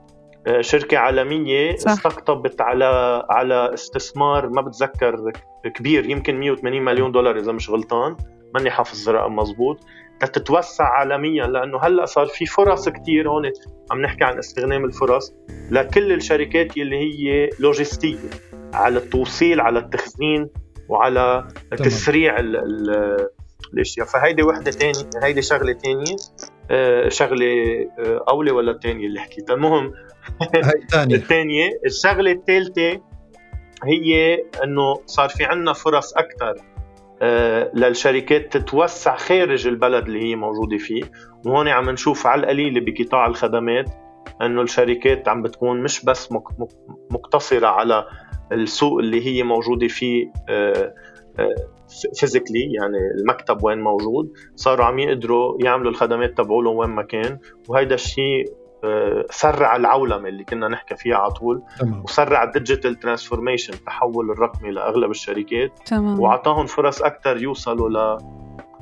شركة 0.60 0.97
عالمية 0.97 1.75
صح. 1.75 1.91
استقطبت 1.91 2.62
على 2.62 3.23
على 3.30 3.73
استثمار 3.73 4.49
ما 4.49 4.62
بتذكر 4.62 5.32
كبير 5.75 6.10
يمكن 6.10 6.39
180 6.39 6.82
مليون 6.82 7.12
دولار 7.12 7.38
إذا 7.38 7.52
مش 7.52 7.69
غلطان. 7.69 8.15
ماني 8.54 8.71
حافظ 8.71 9.10
الرقم 9.10 9.36
مزبوط. 9.36 9.80
تتوسع 10.19 10.84
عالميا 10.84 11.47
لأنه 11.47 11.80
هلأ 11.82 12.06
صار 12.06 12.25
في 12.25 12.45
فرص 12.45 12.89
كثير 12.89 13.30
هون. 13.30 13.52
عم 13.91 14.02
نحكي 14.02 14.23
عن 14.23 14.38
استغنام 14.38 14.86
الفرص 14.86 15.34
لكل 15.71 16.12
الشركات 16.12 16.78
اللي 16.78 16.95
هي 16.97 17.49
لوجستية 17.60 18.17
على 18.73 18.97
التوصيل 18.99 19.62
على 19.62 19.80
التخزين 19.80 20.49
وعلى 20.89 21.47
تمام. 21.71 21.84
تسريع 21.84 22.39
ال 22.39 22.56
ال 22.56 23.30
الأشياء. 23.73 24.06
فهيدي 24.08 24.43
وحدة 24.43 24.71
ثانية 24.71 25.10
هيدي 25.23 25.41
شغلة 25.41 25.73
ثانية 25.73 26.15
آه 26.71 27.10
شغلة 27.10 27.45
آه 27.99 28.25
أولى 28.30 28.52
ولا 28.52 28.71
الثانية 28.71 29.08
اللي 29.08 29.19
حكيتها. 29.19 29.54
المهم 29.54 29.93
الثانية 30.96 31.70
الشغلة 31.86 32.32
الثالثة 32.32 33.02
هي 33.84 34.36
إنه 34.63 35.00
صار 35.06 35.30
في 35.30 35.44
عندنا 35.44 35.74
فرص 35.74 36.13
أكثر 36.13 36.56
آه، 37.22 37.72
للشركات 37.74 38.58
تتوسع 38.58 39.15
خارج 39.15 39.68
البلد 39.68 40.06
اللي 40.06 40.24
هي 40.24 40.36
موجودة 40.36 40.78
فيه 40.78 41.04
وهون 41.46 41.68
عم 41.68 41.89
نشوف 41.89 42.28
على 42.28 42.42
القليله 42.42 42.82
بقطاع 42.86 43.26
الخدمات 43.28 43.89
إنه 44.42 44.62
الشركات 44.62 45.28
عم 45.28 45.42
بتكون 45.42 45.84
مش 45.84 46.06
بس 46.06 46.30
مقتصرة 47.12 47.68
على 47.68 48.06
السوق 48.52 49.00
اللي 49.00 49.26
هي 49.26 49.44
موجودة 49.44 49.88
فيه 49.88 50.32
physically 52.20 52.60
آه، 52.60 52.70
آه، 52.70 52.76
يعني 52.76 52.98
المكتب 53.22 53.63
وين 53.63 53.82
موجود 53.82 54.34
صاروا 54.56 54.86
عم 54.86 55.00
يقدروا 55.00 55.58
يعملوا 55.63 55.92
الخدمات 55.92 56.38
تبعولهم 56.38 56.78
وين 56.78 56.89
ما 56.89 57.04
كان 57.04 57.39
وهيدا 57.68 57.96
الشيء 57.96 58.46
سرع 59.30 59.76
العولمة 59.76 60.30
اللي 60.30 60.44
كنا 60.44 60.68
نحكي 60.68 60.96
فيها 60.96 61.15
على 61.15 61.32
طول 61.32 61.63
تمام. 61.80 62.04
وسرع 62.04 62.44
ال 62.44 62.51
digital 62.51 63.00
transformation 63.00 63.74
التحول 63.74 64.32
الرقمي 64.32 64.72
لأغلب 64.72 65.12
الشركات 65.12 65.80
تمام. 65.86 66.20
وأعطاهم 66.20 66.65
فرص 66.65 67.02
أكثر 67.02 67.38
يوصلوا 67.38 67.89
ل 67.89 68.18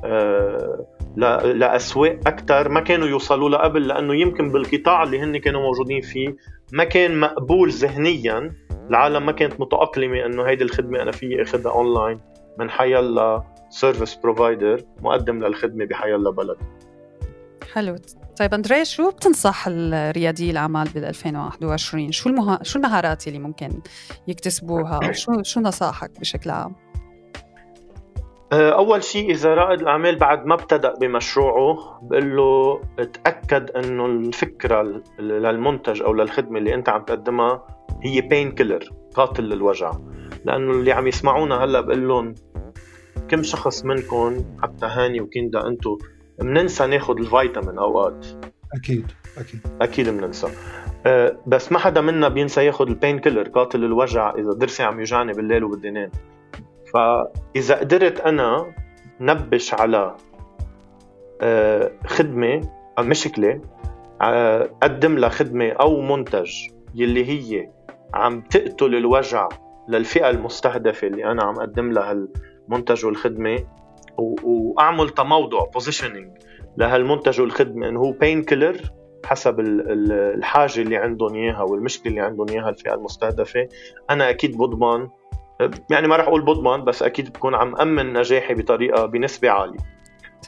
آه، 0.04 0.86
لأسواق 1.16 2.18
أكثر 2.26 2.68
ما 2.68 2.80
كانوا 2.80 3.06
يوصلوا 3.08 3.48
لها 3.48 3.58
قبل 3.58 3.88
لأنه 3.88 4.14
يمكن 4.14 4.52
بالقطاع 4.52 5.02
اللي 5.02 5.20
هن 5.20 5.36
كانوا 5.36 5.60
موجودين 5.60 6.00
فيه 6.00 6.36
ما 6.72 6.84
كان 6.84 7.20
مقبول 7.20 7.70
ذهنيا 7.70 8.52
العالم 8.90 9.26
ما 9.26 9.32
كانت 9.32 9.60
متأقلمة 9.60 10.26
إنه 10.26 10.42
هيدي 10.42 10.64
الخدمة 10.64 11.02
أنا 11.02 11.12
فيي 11.12 11.42
اخذها 11.42 11.72
اونلاين 11.72 12.20
من 12.58 12.70
حيلا 12.70 13.42
service 13.70 14.14
provider 14.14 14.80
مقدم 15.02 15.44
للخدمة 15.44 15.84
بحيلا 15.84 16.30
بلد 16.30 16.56
حلو. 17.78 17.96
طيب 18.38 18.54
اندري 18.54 18.84
شو 18.84 19.10
بتنصح 19.10 19.64
الريادي 19.68 20.50
الأعمال 20.50 20.88
بال 20.88 21.04
2021 21.04 22.12
شو 22.12 22.28
المها... 22.28 22.58
شو 22.62 22.78
المهارات 22.78 23.28
اللي 23.28 23.38
ممكن 23.38 23.80
يكتسبوها؟ 24.28 25.12
شو 25.12 25.42
شو 25.42 25.60
نصائحك 25.60 26.20
بشكل 26.20 26.50
عام؟ 26.50 26.74
آه، 28.52 28.70
أول 28.70 29.04
شيء 29.04 29.30
إذا 29.30 29.54
رائد 29.54 29.80
الأعمال 29.80 30.16
بعد 30.16 30.46
ما 30.46 30.54
ابتدأ 30.54 30.94
بمشروعه 31.00 32.00
بقول 32.02 32.36
له 32.36 32.80
تاكد 32.96 33.70
إنه 33.70 34.06
الفكرة 34.06 35.02
للمنتج 35.18 36.02
أو 36.02 36.14
للخدمة 36.14 36.58
اللي 36.58 36.74
أنت 36.74 36.88
عم 36.88 37.02
تقدمها 37.02 37.66
هي 38.02 38.20
pain 38.20 38.52
killer 38.52 38.90
قاتل 39.14 39.44
للوجع. 39.44 39.92
لأنه 40.44 40.70
اللي 40.70 40.92
عم 40.92 41.06
يسمعونا 41.06 41.64
هلأ 41.64 41.80
بقول 41.80 42.08
لهم 42.08 42.34
كم 43.28 43.42
شخص 43.42 43.84
منكم 43.84 44.44
حتى 44.62 44.86
هاني 44.86 45.20
وكيندا 45.20 45.66
أنتم 45.66 45.98
بننسى 46.40 46.86
ناخذ 46.86 47.18
الفيتامين 47.18 47.78
أوقات. 47.78 48.26
أكيد 48.74 49.06
أكيد. 49.38 49.60
أكيد 49.80 50.08
بننسى. 50.08 50.48
أه 51.06 51.36
بس 51.46 51.72
ما 51.72 51.78
حدا 51.78 52.00
منا 52.00 52.28
بينسى 52.28 52.64
ياخذ 52.64 52.88
ال 52.88 52.94
pain 52.94 53.18
killer 53.18 53.48
قاتل 53.48 53.84
الوجع 53.84 54.34
إذا 54.34 54.50
ضرسي 54.50 54.82
عم 54.82 54.98
يوجعني 54.98 55.32
بالليل 55.32 55.64
وبدي 55.64 55.90
نام 55.90 56.10
فإذا 56.94 57.74
قدرت 57.74 58.20
أنا 58.20 58.72
نبش 59.20 59.74
على 59.74 60.16
أه 61.40 61.92
خدمة 62.06 62.60
مشكلة 62.98 63.60
أه 64.22 64.70
قدم 64.82 65.18
لها 65.18 65.28
خدمة 65.28 65.68
أو 65.68 66.00
منتج 66.00 66.50
يلي 66.94 67.24
هي 67.24 67.68
عم 68.14 68.40
تقتل 68.40 68.94
الوجع 68.94 69.48
للفئة 69.88 70.30
المستهدفة 70.30 71.06
اللي 71.06 71.24
أنا 71.24 71.42
عم 71.42 71.56
أقدم 71.56 71.92
لها 71.92 72.26
المنتج 72.68 73.06
والخدمة 73.06 73.58
وأعمل 74.18 75.08
تموضع 75.08 75.64
positioning 75.74 76.30
لهالمنتج 76.76 77.40
والخدمة 77.40 77.88
إنه 77.88 78.00
هو 78.00 78.12
pain 78.12 78.42
killer 78.42 78.80
حسب 79.24 79.60
الحاجة 79.60 80.80
اللي 80.80 80.96
عندهم 80.96 81.34
إياها 81.34 81.62
والمشكلة 81.62 82.10
اللي 82.10 82.20
عندهم 82.20 82.48
إياها 82.48 82.68
الفئة 82.68 82.94
المستهدفة. 82.94 83.68
أنا 84.10 84.30
أكيد 84.30 84.56
بضمن 84.56 85.08
يعني 85.90 86.08
ما 86.08 86.16
راح 86.16 86.26
أقول 86.26 86.44
بضمن 86.44 86.84
بس 86.84 87.02
أكيد 87.02 87.28
بكون 87.28 87.54
عم 87.54 87.76
أمن 87.76 88.12
نجاحي 88.12 88.54
بطريقة 88.54 89.06
بنسبة 89.06 89.50
عالية. 89.50 89.78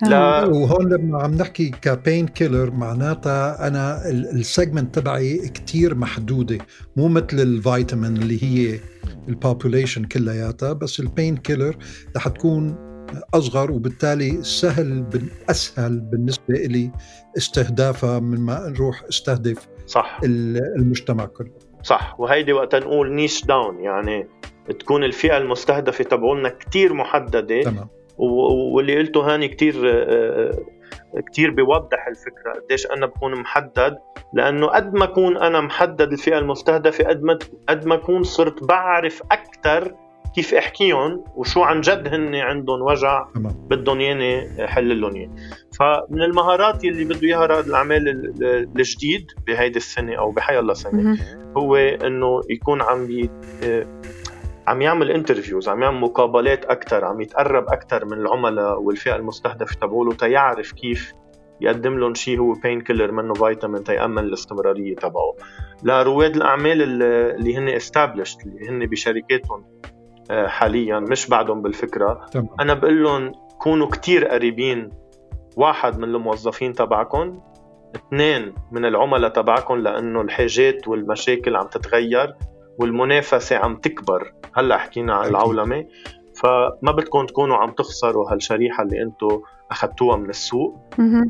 لا. 0.02 0.44
وهون 0.44 0.92
لما 0.92 1.22
عم 1.22 1.34
نحكي 1.34 1.70
ك 1.82 1.91
pain 1.91 2.28
killer 2.28 2.70
معناتها 2.70 3.68
أنا 3.68 4.10
ال 4.10 4.21
segment 4.21 4.98
تبعي 4.98 5.38
كتير 5.38 5.94
محدودة 5.94 6.58
مو 6.96 7.08
مثل 7.08 7.26
الفيتامين 7.40 8.16
اللي 8.16 8.44
هي 8.44 8.80
ال 9.28 9.35
population 9.35 10.04
كلياتها 10.04 10.72
بس 10.72 11.00
ال 11.00 11.08
pain 11.08 11.36
killer 11.36 11.76
رح 12.16 12.28
تكون 12.28 12.89
أصغر 13.34 13.72
وبالتالي 13.72 14.42
سهل 14.42 15.06
أسهل 15.50 16.00
بالنسبة 16.00 16.54
لي 16.54 16.90
استهدافها 17.36 18.18
من 18.18 18.40
ما 18.40 18.68
نروح 18.68 19.02
استهدف 19.08 19.68
صح. 19.86 20.20
المجتمع 20.24 21.24
كله. 21.24 21.50
صح. 21.82 22.20
وهيدي 22.20 22.52
وقت 22.52 22.74
نقول 22.74 23.12
niche 23.12 23.44
down 23.44 23.80
يعني 23.80 24.28
تكون 24.78 25.04
الفئة 25.04 25.36
المستهدفة 25.36 26.04
تبعولنا 26.04 26.48
كثير 26.48 26.94
محددة. 26.94 27.62
تمام. 27.62 27.88
واللي 28.74 28.98
قلته 28.98 29.34
هاني 29.34 29.48
كثير 29.48 29.74
آه، 29.90 30.50
آه، 31.14 31.20
كثير 31.32 31.50
بيوضح 31.50 32.06
الفكرة 32.08 32.52
قديش 32.52 32.86
أنا 32.86 33.06
بكون 33.06 33.34
محدد. 33.34 33.98
لأنه 34.32 34.66
قد 34.66 34.94
ما 34.94 35.04
أكون 35.04 35.36
أنا 35.36 35.60
محدد 35.60 36.12
الفئة 36.12 36.38
المستهدفة 36.38 37.04
قد 37.04 37.22
ما 37.22 37.38
قد 37.68 37.86
ما 37.86 37.94
أكون 37.94 38.22
صرت 38.22 38.64
بعرف 38.64 39.22
أكثر 39.32 39.94
كيف 40.34 40.54
احكيهم 40.54 41.24
وشو 41.36 41.62
عن 41.62 41.80
جد 41.80 42.08
هن 42.14 42.34
عندهم 42.34 42.82
وجع 42.82 43.26
بدهم 43.70 44.00
ياني 44.00 44.66
حل 44.66 45.00
لهم 45.00 45.14
اياه 45.14 45.30
فمن 45.78 46.22
المهارات 46.22 46.84
اللي 46.84 47.04
بده 47.04 47.28
اياها 47.28 47.46
رائد 47.46 47.66
الاعمال 47.66 48.08
الجديد 48.76 49.26
بهيدي 49.46 49.76
السنة 49.76 50.14
أو 50.18 50.30
بحي 50.30 50.58
الله 50.58 50.74
سنه 50.74 51.18
هو 51.56 51.76
إنه 51.76 52.40
يكون 52.50 52.82
عم 52.82 53.06
بي 53.06 53.30
عم 54.66 54.82
يعمل 54.82 55.10
interviews 55.10 55.68
عم 55.68 55.82
يعمل 55.82 56.00
مقابلات 56.00 56.64
أكثر 56.64 57.04
عم 57.04 57.20
يتقرب 57.20 57.64
أكثر 57.68 58.04
من 58.04 58.12
العملاء 58.12 58.82
والفئة 58.82 59.16
المستهدفه 59.16 59.74
تبعوله 59.74 60.12
تيعرف 60.14 60.72
كيف 60.72 61.12
يقدم 61.60 61.98
لهم 61.98 62.14
شيء 62.14 62.38
هو 62.38 62.52
pain 62.52 62.80
killer 62.80 63.12
منه 63.12 63.34
فيتامين 63.34 63.84
تيامن 63.84 64.18
الاستمرارية 64.18 64.96
تبعه. 64.96 65.34
لرواد 65.82 66.36
الأعمال 66.36 67.02
اللي 67.02 67.56
هن 67.56 67.68
established 67.68 68.46
اللي 68.46 68.68
هن 68.68 68.86
بشركاتهم. 68.86 69.64
آه، 69.84 69.99
حاليا 70.46 70.98
مش 71.00 71.28
بعدهم 71.28 71.62
بالفكرة. 71.62 72.26
طبعا. 72.32 72.48
أنا 72.60 72.74
بقول 72.74 73.02
لهم 73.04 73.32
كونوا 73.58 73.86
كتير 73.86 74.28
قريبين 74.28 74.90
واحد 75.56 75.98
من 75.98 76.04
الموظفين 76.04 76.72
تبعكم 76.72 77.40
اثنين 77.96 78.54
من 78.72 78.84
العملاء 78.84 79.30
تبعكم 79.30 79.74
لأنه 79.74 80.20
الحاجات 80.20 80.88
والمشاكل 80.88 81.56
عم 81.56 81.66
تتغير 81.66 82.34
والمنافسة 82.78 83.56
عم 83.56 83.76
تكبر. 83.76 84.32
هلأ 84.54 84.78
حكينا 84.78 85.14
عن 85.14 85.28
العولمة. 85.28 85.86
فما 86.34 86.92
بدكم 86.92 87.26
تكونوا 87.26 87.56
عم 87.56 87.70
تخسروا 87.70 88.32
هالشريحة 88.32 88.82
اللي 88.82 89.02
أنتم 89.02 89.40
اخذتوها 89.70 90.16
من 90.16 90.30
السوق. 90.30 90.78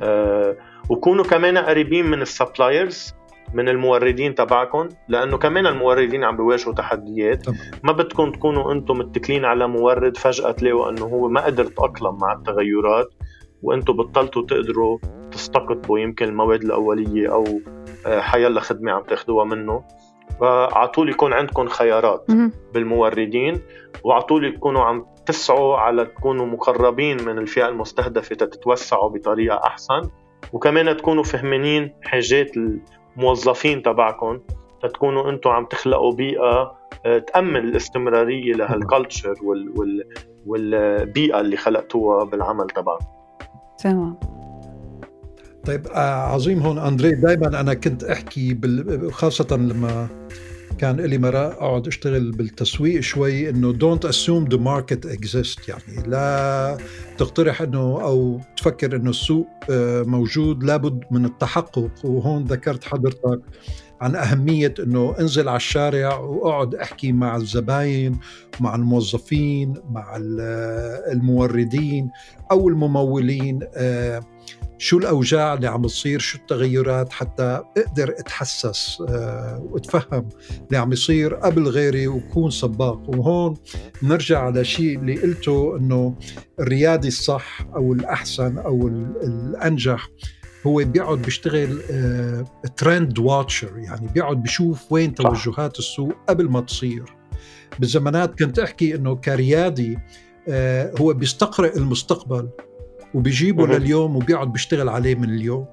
آه 0.03 0.57
وكونوا 0.91 1.25
كمان 1.25 1.59
قريبين 1.59 2.07
من 2.07 2.23
السبلايرز. 2.23 3.15
من 3.55 3.69
الموردين 3.69 4.35
تبعكم 4.35 4.89
لأنه 5.09 5.39
كمان 5.39 5.67
الموردين 5.67 6.25
عم 6.25 6.37
بيواجهوا 6.37 6.75
تحديات. 6.75 7.45
طبعا. 7.45 7.57
ما 7.83 7.93
بدكم 7.93 8.33
تكونوا 8.33 8.73
أنتم 8.73 8.99
متكلين 8.99 9.45
على 9.45 9.69
مورد 9.69 10.17
فجأة 10.17 10.51
تلاقوا 10.51 10.91
أنه 10.91 11.05
هو 11.05 11.29
ما 11.29 11.45
قدر 11.45 11.65
يتأقلم 11.65 12.19
مع 12.21 12.33
التغيرات 12.33 13.15
وأنتم 13.63 13.93
بطلتوا 13.93 14.43
تقدروا 14.43 14.99
تستقطبوا 15.31 15.99
يمكن 15.99 16.29
المواد 16.29 16.63
الأولية 16.63 17.33
أو 17.33 17.45
آه، 18.07 18.21
حيلا 18.21 18.61
خدمة 18.61 18.93
عم 18.93 19.03
تاخذوها 19.03 19.45
منه. 19.45 19.85
فعلى 20.41 20.89
طول 20.89 21.11
يكون 21.11 21.33
عندكم 21.33 21.69
خيارات 21.69 22.27
بالموردين 22.75 23.61
وعلى 24.05 24.23
طول 24.23 24.45
يكونوا 24.45 24.83
عم 24.83 25.07
تسعوا 25.27 25.77
على 25.77 26.05
تكونوا 26.05 26.47
مقربين 26.47 27.25
من 27.25 27.39
الفئة 27.39 27.69
المستهدفة 27.69 28.35
تتوسعوا 28.35 29.09
بطريقة 29.09 29.61
أحسن. 29.67 30.03
وكمان 30.53 30.97
تكونوا 30.97 31.23
فهمانين 31.23 31.95
حاجات 32.05 32.51
الموظفين 33.17 33.83
تبعكم 33.83 34.41
تكونوا 34.83 35.31
أنتم 35.31 35.51
عم 35.51 35.67
تخلقوا 35.67 36.13
بيئة 36.13 36.81
آه، 37.07 37.19
تأمن 37.19 37.57
الاستمرارية 37.57 38.53
لهالكالتشر 38.53 39.35
وال 39.43 39.79
وال 39.79 40.05
والبيئة 40.47 41.41
اللي 41.41 41.57
خلقتوها 41.57 42.25
بالعمل 42.25 42.67
تبعكم. 42.67 43.05
تمام. 43.79 44.21
طيب 45.67 45.87
آه، 45.87 46.33
عظيم 46.33 46.59
هون 46.59 46.79
أندري 46.79 47.15
دائما 47.15 47.61
أنا 47.61 47.75
كنت 47.75 48.05
أحكي 48.05 48.55
بال... 48.55 49.13
خاصة 49.13 49.57
لما 49.57 50.09
كان 50.81 51.01
لي 51.01 51.19
مرة 51.19 51.47
أقعد 51.47 51.87
أشتغل 51.87 52.31
بالتسويق 52.31 53.01
شوي 53.01 53.51
إنه 53.51 53.73
don't 53.73 54.05
assume 54.05 54.45
the 54.45 54.57
market 54.57 55.07
exist 55.07 55.69
يعني 55.69 56.09
لا 56.09 56.79
تقترح 57.19 57.63
إنه 57.63 57.79
أو 57.79 58.41
تفكر 58.57 58.97
إنه 58.97 59.11
السوق 59.11 59.47
آه، 59.71 60.03
موجود 60.03 60.65
لابد 60.65 61.05
من 61.11 61.25
التحقق. 61.25 61.91
وهون 62.05 62.45
ذكرت 62.45 62.85
حضرتك 62.85 63.41
عن 64.01 64.17
أهمية 64.17 64.75
أنه 64.79 65.15
انزل 65.21 65.49
على 65.49 65.57
الشارع 65.57 66.19
وأقعد 66.19 66.75
أحكي 66.75 67.13
مع 67.13 67.37
الزباين 67.37 68.21
مع 68.61 68.75
الموظفين 68.75 69.75
مع 69.91 70.17
الموردين 71.13 72.11
أو 72.53 72.69
الممولين 72.69 73.61
آه، 73.75 74.21
شو 74.81 74.99
الأوجاع 74.99 75.55
اللي 75.55 75.67
عم 75.67 75.87
تصير 75.87 76.19
شو 76.19 76.39
التغيرات؟ 76.39 77.13
حتى 77.13 77.63
أقدر 77.77 78.15
أتحسس 78.19 79.03
أه 79.09 79.67
وأتفهم 79.71 80.29
اللي 80.67 80.79
عم 80.79 80.93
يصير 80.93 81.35
قبل 81.35 81.69
غيري 81.69 82.07
وكون 82.09 82.51
سباق. 82.51 83.11
وهون 83.11 83.57
نرجع 84.03 84.43
على 84.43 84.65
شيء 84.65 84.99
اللي 84.99 85.15
قلته 85.15 85.77
إنه 85.77 86.15
الريادي 86.61 87.09
الصح 87.09 87.67
أو 87.77 87.93
الأحسن 87.93 88.59
أو 88.59 88.89
الأنجح 89.23 90.09
هو 90.67 90.77
بيقعد 90.85 91.23
بيشتغل 91.23 91.81
آه 91.91 92.45
ترند 92.77 93.19
واتشر 93.19 93.79
يعني 93.79 94.09
بيقعد 94.15 94.43
بيشوف 94.43 94.93
وين 94.93 95.15
توجهات 95.15 95.79
السوق 95.79 96.13
قبل 96.29 96.49
ما 96.49 96.61
تصير. 96.61 97.05
بالزمانات 97.79 98.39
كنت 98.39 98.59
أحكي 98.59 98.95
إنه 98.95 99.17
كريادي 99.17 99.99
آه 100.49 100.93
هو 101.01 101.13
بيستقرئ 101.13 101.77
المستقبل. 101.77 102.49
وبيجيبه 103.15 103.67
لليوم 103.67 104.17
وبيقعد 104.17 104.53
بيشتغل 104.53 104.89
عليه 104.89 105.15
من 105.15 105.31
اليوم. 105.31 105.67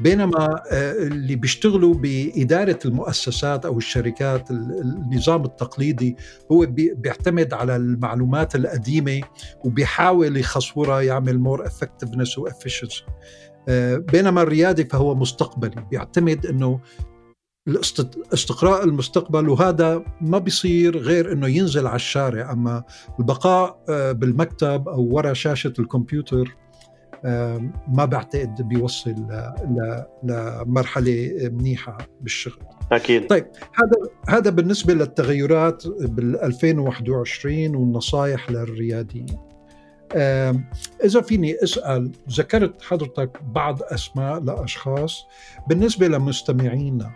بينما 0.00 0.62
آه، 0.72 0.92
اللي 0.92 1.36
بيشتغلوا 1.36 1.94
بإدارة 1.94 2.78
المؤسسات 2.84 3.66
أو 3.66 3.78
الشركات 3.78 4.50
النظام 4.50 5.44
التقليدي 5.44 6.16
هو 6.52 6.66
بيعتمد 6.68 7.54
على 7.54 7.76
المعلومات 7.76 8.56
القديمة 8.56 9.20
وبيحاول 9.64 10.36
يخصورها 10.36 11.00
يعمل 11.00 11.38
مور 11.38 11.68
effectiveness 11.68 12.38
و 12.38 12.48
efficiency. 12.48 13.02
بينما 14.12 14.42
الريادي 14.42 14.84
فهو 14.84 15.14
مستقبلي 15.14 15.86
بيعتمد 15.90 16.46
أنه 16.46 16.80
استقراء 18.34 18.84
المستقبل 18.84 19.48
وهذا 19.48 20.04
ما 20.20 20.38
بيصير 20.38 20.98
غير 20.98 21.32
إنه 21.32 21.48
ينزل 21.48 21.86
على 21.86 21.96
الشارع. 21.96 22.52
أما 22.52 22.84
البقاء 23.18 23.84
آه، 23.88 24.12
بالمكتب 24.12 24.88
أو 24.88 25.02
وراء 25.02 25.32
شاشة 25.32 25.72
الكمبيوتر 25.78 26.56
ما 27.88 28.04
بعتقد 28.04 28.62
بيوصل 28.62 29.14
لمرحلة 30.22 31.30
منيحة 31.52 31.98
بالشغل. 32.20 32.62
أكيد. 32.92 33.26
طيب 33.26 33.46
هذا 33.74 34.10
هذا 34.38 34.50
بالنسبة 34.50 34.94
للتغيرات 34.94 35.86
بال 35.86 36.40
2021 36.42 37.76
والنصائح 37.76 38.50
للرياديين 38.50 39.38
إذا 41.04 41.20
فيني 41.20 41.56
أسأل 41.62 42.12
ذكرت 42.30 42.82
حضرتك 42.82 43.42
بعض 43.42 43.82
أسماء 43.82 44.40
لأشخاص. 44.40 45.26
بالنسبة 45.68 46.08
لمستمعينا 46.08 47.12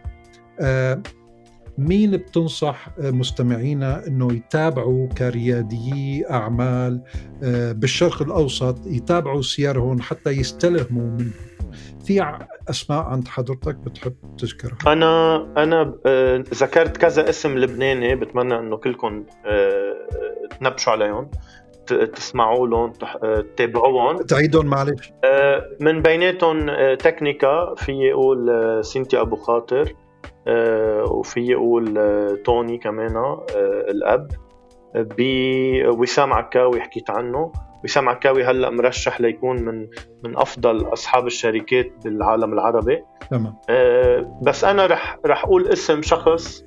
مين 1.78 2.16
بتنصح 2.16 2.88
مستمعينا 2.98 4.06
إنه 4.06 4.32
يتابعوا 4.32 5.08
كرياديي 5.08 6.30
أعمال 6.30 7.02
آه، 7.42 7.72
بالشرق 7.72 8.22
الأوسط 8.22 8.86
يتابعوا 8.86 9.42
سيرهم 9.42 10.00
حتى 10.00 10.30
يستلهموا 10.30 11.02
منهم؟ 11.02 11.32
في 12.04 12.38
أسماء 12.70 13.02
عند 13.02 13.28
حضرتك 13.28 13.74
بتحب 13.74 14.14
تذكرها؟ 14.38 14.92
أنا 14.92 15.36
أنا 15.56 15.94
آه، 16.06 16.44
ذكرت 16.54 16.96
كذا 16.96 17.28
اسم 17.28 17.58
لبناني 17.58 18.14
بتمنى 18.14 18.58
إنه 18.58 18.76
كلكم 18.76 19.24
آه، 19.46 19.94
تنبشوا 20.60 20.92
عليهم 20.92 21.30
تسمعوا 21.86 22.66
لهم 22.66 22.92
تتابعوهم 23.56 24.16
تعيدهم 24.16 24.66
معلش. 24.66 25.12
من 25.80 26.02
بيناتهم 26.02 26.66
تكنيكا 26.94 27.74
في 27.76 28.12
أقول 28.12 28.80
سينتي 28.84 29.20
أبو 29.20 29.36
خاطر. 29.36 29.80
آه، 29.82 30.09
وفي 31.10 31.54
أقول 31.54 31.98
آه، 31.98 32.34
توني 32.44 32.78
كمان 32.78 33.16
آه، 33.16 33.46
الأب. 33.88 34.30
بوسام 34.94 36.32
عكاوي 36.32 36.80
حكيت 36.80 37.10
عنه. 37.10 37.52
وسام 37.84 38.08
عكاوي 38.08 38.44
هلأ 38.44 38.70
مرشح 38.70 39.20
ليكون 39.20 39.62
من 39.62 39.88
من 40.24 40.36
أفضل 40.36 40.92
أصحاب 40.92 41.26
الشركات 41.26 41.92
بالعالم 42.04 42.52
العربي. 42.52 43.02
تمام. 43.30 43.54
بس 44.42 44.64
أنا 44.64 44.86
رح 44.86 45.18
رح 45.26 45.44
أقول 45.44 45.68
اسم 45.68 46.02
شخص 46.02 46.64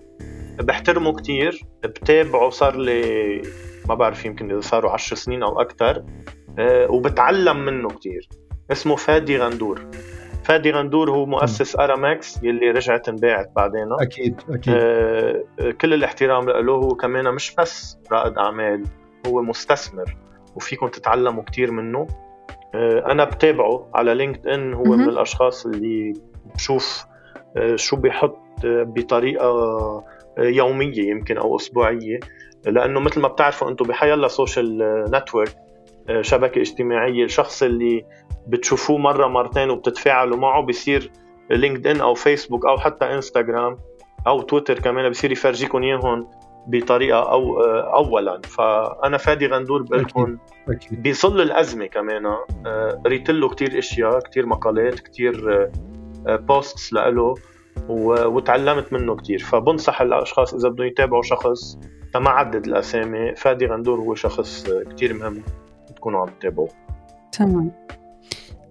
بحترمه 0.59 1.13
كتير 1.13 1.61
بتابعه 1.83 2.49
صار 2.49 2.75
لي 2.75 3.41
ما 3.89 3.95
بعرف 3.95 4.25
يمكن 4.25 4.51
إذا 4.51 4.59
صاروا 4.59 4.91
عشر 4.91 5.15
سنين 5.15 5.43
أو 5.43 5.61
أكثر 5.61 6.03
وبتعلم 6.89 7.65
منه 7.65 7.89
كتير. 7.89 8.29
اسمه 8.71 8.95
فادي 8.95 9.37
غندور. 9.37 9.81
فادي 10.43 10.71
غندور 10.71 11.11
هو 11.11 11.25
مؤسس 11.25 11.79
أرامكس 11.79 12.43
يلي 12.43 12.71
رجعت 12.71 13.09
انباعت 13.09 13.51
بعدين. 13.55 13.87
أكيد 14.01 14.41
أكيد. 14.49 14.73
آه 14.77 15.43
كل 15.81 15.93
الاحترام 15.93 16.49
له 16.49 16.73
هو 16.73 16.87
كمان 16.87 17.33
مش 17.33 17.55
بس 17.55 17.97
رائد 18.11 18.37
أعمال 18.37 18.83
هو 19.27 19.41
مستثمر 19.41 20.15
وفيكم 20.55 20.87
تتعلموا 20.87 21.43
كثير 21.43 21.71
منه. 21.71 22.07
آه 22.75 23.11
أنا 23.11 23.23
بتابعه 23.23 23.89
على 23.95 24.13
لينكد 24.13 24.47
ان 24.47 24.73
هو 24.73 24.83
من 24.83 25.09
الأشخاص 25.09 25.65
اللي 25.65 26.13
بشوف 26.55 27.05
آه 27.57 27.75
شو 27.75 27.95
بيحط 27.95 28.39
بطريقة 28.65 30.03
يومية 30.37 31.09
يمكن 31.09 31.37
أو 31.37 31.55
أسبوعية. 31.55 32.19
لأنه 32.65 32.99
مثل 32.99 33.21
ما 33.21 33.27
بتعرفوا 33.27 33.69
أنتم 33.69 33.85
بحيلا 33.85 34.27
social 34.27 34.77
network 35.13 35.55
شبكة 36.21 36.61
اجتماعية 36.61 37.23
الشخص 37.23 37.63
اللي 37.63 38.05
بتشوفوه 38.47 38.97
مرة 38.97 39.27
مرتين 39.27 39.69
وبتتفاعلوا 39.69 40.37
معه 40.37 40.61
بصير 40.61 41.11
لينكد 41.49 41.87
ان 41.87 42.01
أو 42.01 42.13
فيسبوك 42.13 42.65
أو 42.65 42.77
حتى 42.77 43.05
إنستغرام 43.05 43.77
أو 44.27 44.41
تويتر 44.41 44.79
كمان 44.79 45.09
بصير 45.09 45.31
يفرجيكم 45.31 45.83
إياهم 45.83 46.27
بطريقة 46.67 47.31
أو 47.31 47.61
اولا. 47.63 48.41
فأنا 48.43 49.17
فادي 49.17 49.47
غندور 49.47 49.81
بقول 49.81 50.01
لكم 50.01 50.37
بظل 50.91 51.41
الأزمة 51.41 51.85
كمان 51.85 52.25
آه، 52.65 53.01
قريت 53.05 53.31
له 53.31 53.49
كثير 53.49 53.79
إشياء 53.79 54.19
كثير 54.19 54.45
مقالات 54.45 54.99
كثير 54.99 55.69
بوستس 56.27 56.93
له 56.93 57.35
وتعلمت 57.89 58.93
منه 58.93 59.15
كثير 59.15 59.39
فبنصح 59.39 60.01
الأشخاص 60.01 60.53
إذا 60.53 60.69
بدهم 60.69 60.87
يتابعوا 60.87 61.21
شخص 61.21 61.77
ما 62.15 62.29
عدد 62.29 62.67
الأسامي 62.67 63.35
فادي 63.35 63.65
غندور 63.65 63.99
هو 63.99 64.15
شخص 64.15 64.69
كثير 64.91 65.13
مهم 65.13 65.43
تكونوا 65.95 66.19
عم 66.19 66.27
تتابعوه. 66.39 66.69
تمام. 67.31 67.71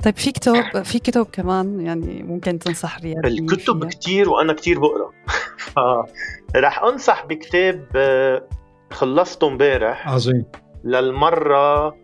طيب 0.04 0.16
في 0.16 0.32
كتب 0.32 0.82
في 0.82 0.98
كتب 0.98 1.26
كمان 1.32 1.80
يعني 1.80 2.22
ممكن 2.22 2.58
تنصح 2.58 3.00
رياض 3.00 3.26
الكتب 3.26 3.88
كتير 3.88 4.28
وأنا 4.30 4.52
كتير 4.52 4.78
بقرأ. 4.80 5.10
رح 6.56 6.82
أنصح 6.82 7.26
بكتاب 7.26 7.86
آه، 7.96 8.48
خلصته 8.90 9.48
امبارح. 9.48 10.08
عظيم. 10.08 10.44
للمرة 10.84 11.96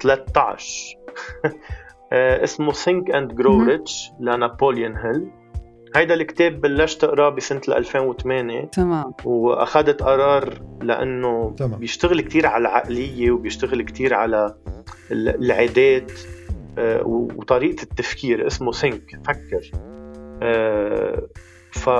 13 0.00 0.96
آه، 2.12 2.44
اسمه 2.44 2.72
Think 2.72 3.12
and 3.12 3.32
Grow 3.42 3.68
Rich 3.70 4.12
لنابوليون 4.20 4.96
هيل. 4.96 5.30
هيدا 5.96 6.14
الكتاب 6.14 6.60
بلشت 6.60 7.04
أقرأه 7.04 7.28
بسنة 7.28 7.60
2008 7.68 8.64
تمام. 8.64 9.12
وأخذت 9.24 10.02
قرار 10.02 10.62
لأنه 10.82 11.54
تمام. 11.58 11.78
بيشتغل 11.78 12.20
كتير 12.20 12.46
على 12.46 12.60
العقلية 12.60 13.30
وبيشتغل 13.30 13.82
كتير 13.82 14.14
على 14.14 14.54
العادات. 15.12 16.10
آه، 16.12 16.41
وطريقة 17.04 17.82
التفكير 17.82 18.46
اسمه 18.46 18.72
think 18.72 19.20
فكر. 19.26 19.70
آه، 20.42 21.28
ف 21.70 21.90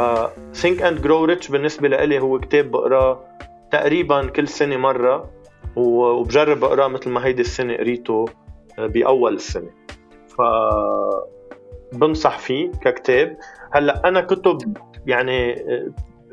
Think 0.54 0.82
and 0.82 1.02
Grow 1.02 1.24
Rich 1.24 1.48
بالنسبة 1.48 1.88
لي 1.88 2.18
هو 2.20 2.38
كتاب 2.40 2.70
بقراه 2.70 3.24
تقريبا 3.70 4.26
كل 4.26 4.48
سنة 4.48 4.76
مرة 4.76 5.30
وبجرب 5.76 6.64
اقراه 6.64 6.88
مثل 6.88 7.10
ما 7.10 7.26
هيدي 7.26 7.40
السنة 7.40 7.76
قريته 7.76 8.24
آه، 8.78 8.86
بأول 8.86 9.34
السنة. 9.34 9.70
ف 10.28 10.42
بنصح 11.92 12.38
فيه 12.38 12.70
ككتاب. 12.70 13.36
هلأ 13.72 14.08
أنا 14.08 14.20
كتب 14.20 14.76
يعني 15.06 15.64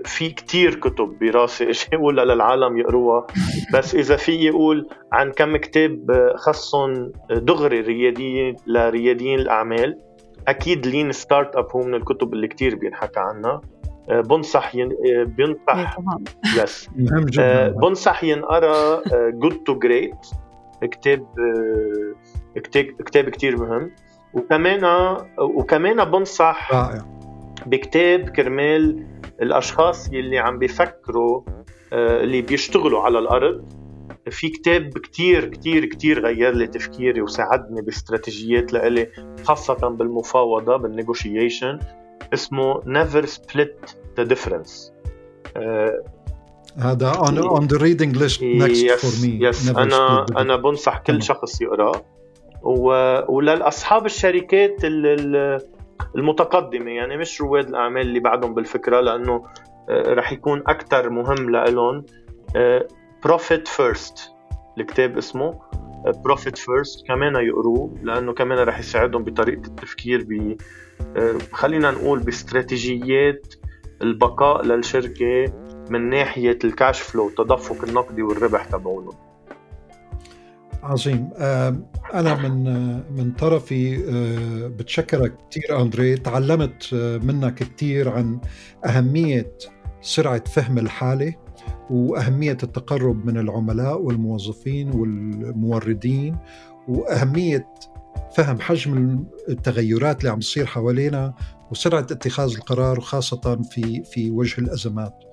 في 0.05 0.29
كتير 0.29 0.75
كتب 0.75 1.17
براسي 1.21 1.69
اشي 1.69 1.95
ولا 1.95 2.25
للعالم 2.25 2.77
يقروها. 2.77 3.27
بس 3.73 3.95
إذا 3.95 4.15
في 4.15 4.49
أقول 4.49 4.87
عن 5.11 5.31
كم 5.31 5.57
كتاب 5.57 6.11
خصهم 6.35 7.11
دغري 7.29 7.81
رياديين 7.81 8.55
لرياديين 8.67 9.39
الأعمال 9.39 9.99
أكيد 10.47 10.87
Lean 10.87 11.11
Startup 11.11 11.67
هو 11.75 11.81
من 11.81 11.95
الكتب 11.95 12.33
اللي 12.33 12.47
كتير 12.47 12.75
بينحكى 12.75 13.19
عنها. 13.19 13.61
بنصح 14.09 14.75
ين... 14.75 14.89
بينصح 15.25 15.97
yes 16.57 16.89
مهم 16.95 17.25
جدا. 17.25 17.69
بنصح 17.69 18.23
ينقرأ 18.23 19.01
Good 19.29 19.63
to 19.65 19.79
Great 19.79 20.15
كتاب 20.81 21.27
كتاب 22.55 22.85
كتاب 22.85 23.29
كتير 23.29 23.57
مهم. 23.57 23.91
وكمان 24.33 25.15
وكمان 25.39 26.05
بنصح 26.05 26.73
رائع. 26.73 27.18
بكتاب 27.65 28.29
كرمال 28.29 29.05
الأشخاص 29.41 30.13
يلي 30.13 30.39
عم 30.39 30.59
بيفكروا 30.59 31.41
آه، 31.93 32.23
اللي 32.23 32.41
بيشتغلوا 32.41 33.01
على 33.01 33.19
الأرض. 33.19 33.79
في 34.29 34.49
كتاب 34.49 34.97
كتير 34.97 35.45
كتير 35.45 35.85
كتير 35.85 36.25
غير 36.25 36.53
لي 36.55 36.67
تفكيري 36.67 37.21
وساعدني 37.21 37.81
باستراتيجيات 37.81 38.73
لإلي 38.73 39.07
خاصة 39.43 39.87
بالمفاوضة 39.87 40.77
بال 40.77 40.93
negotiation 40.93 41.79
اسمه 42.33 42.81
Never 42.81 43.25
Split 43.25 43.95
the 44.19 44.25
Difference. 44.29 44.91
آه، 45.57 46.03
هذا 46.77 47.11
on, 47.13 47.59
on 47.59 47.63
the 47.67 47.79
reading 47.79 48.13
list 48.13 48.41
next 48.41 48.81
yes, 48.81 49.01
for 49.01 49.13
me. 49.23 49.39
yes. 49.41 49.77
أنا 49.77 50.25
أنا 50.37 50.55
بنصح 50.55 50.97
كل 50.97 51.23
شخص 51.23 51.61
يقراه 51.61 52.01
وللأصحاب 53.29 54.05
الشركات 54.05 54.85
المتقدمة. 56.15 56.91
يعني 56.91 57.17
مش 57.17 57.41
رواد 57.41 57.67
الأعمال 57.67 58.01
اللي 58.01 58.19
بعدهم 58.19 58.53
بالفكرة 58.53 58.99
لأنه 58.99 59.45
آه، 59.89 60.13
رح 60.13 60.31
يكون 60.31 60.63
أكثر 60.67 61.09
مهم 61.09 61.49
لهم 61.49 62.05
Profit 63.23 63.67
First 63.67 64.31
الكتاب 64.77 65.17
اسمه 65.17 65.59
Profit 66.05 66.59
آه، 66.59 66.61
First 66.61 67.07
كمان 67.07 67.35
يقروه 67.35 67.95
لأنه 68.03 68.33
كمان 68.33 68.57
رح 68.57 68.79
يساعدهم 68.79 69.23
بطريقة 69.23 69.67
التفكير 69.67 70.23
ب 70.23 70.57
آه، 71.17 71.37
خلينا 71.51 71.91
نقول 71.91 72.19
باستراتيجيات 72.19 73.53
البقاء 74.01 74.65
للشركة 74.65 75.53
من 75.89 76.09
ناحية 76.09 76.59
ال 76.63 76.71
cash 76.71 77.01
flow 77.01 77.27
التدفق 77.27 77.83
النقدي 77.83 78.23
والربح 78.23 78.65
تبعولهم 78.65 79.28
عظيم. 80.83 81.29
أنا 82.13 82.47
من 82.47 82.63
من 83.17 83.31
طرفي 83.31 83.95
آه، 83.95 84.67
بتشكرك 84.67 85.33
كثير 85.51 85.81
أندري. 85.81 86.15
تعلمت 86.15 86.89
آه، 86.93 87.17
منك 87.17 87.53
كثير 87.53 88.09
عن 88.09 88.39
أهمية 88.85 89.57
سرعة 90.01 90.43
فهم 90.43 90.77
الحالة 90.77 91.33
وأهمية 91.89 92.57
التقرب 92.63 93.25
من 93.25 93.37
العملاء 93.37 94.01
والموظفين 94.01 94.91
والموردين 94.91 96.37
وأهمية 96.87 97.67
فهم 98.35 98.59
حجم 98.59 99.23
التغيرات 99.49 100.19
اللي 100.19 100.29
عم 100.31 100.39
تصير 100.39 100.65
حوالينا 100.65 101.33
وسرعة 101.71 101.99
اتخاذ 101.99 102.55
القرار 102.55 102.99
وخاصه 102.99 103.61
في 103.71 104.03
في 104.03 104.31
وجه 104.31 104.61
الأزمات. 104.61 105.23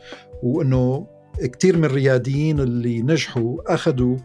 وإنه 0.42 1.06
كثير 1.42 1.76
من 1.76 1.84
الرياديين 1.84 2.60
اللي 2.60 3.02
نجحوا 3.02 3.74
أخذوا 3.74 4.16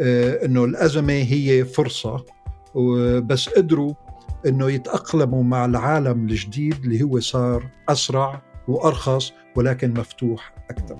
آه، 0.00 0.44
إنه 0.44 0.64
الأزمة 0.64 1.12
هي 1.12 1.64
فرصة 1.64 2.24
بس 3.20 3.48
قدروا 3.48 3.94
إنه 4.46 4.70
يتأقلموا 4.70 5.42
مع 5.42 5.64
العالم 5.64 6.28
الجديد 6.28 6.74
اللي 6.84 7.02
هو 7.02 7.20
صار 7.20 7.68
أسرع 7.88 8.42
وأرخص 8.68 9.32
ولكن 9.56 9.94
مفتوح 9.94 10.54
أكثر. 10.70 10.96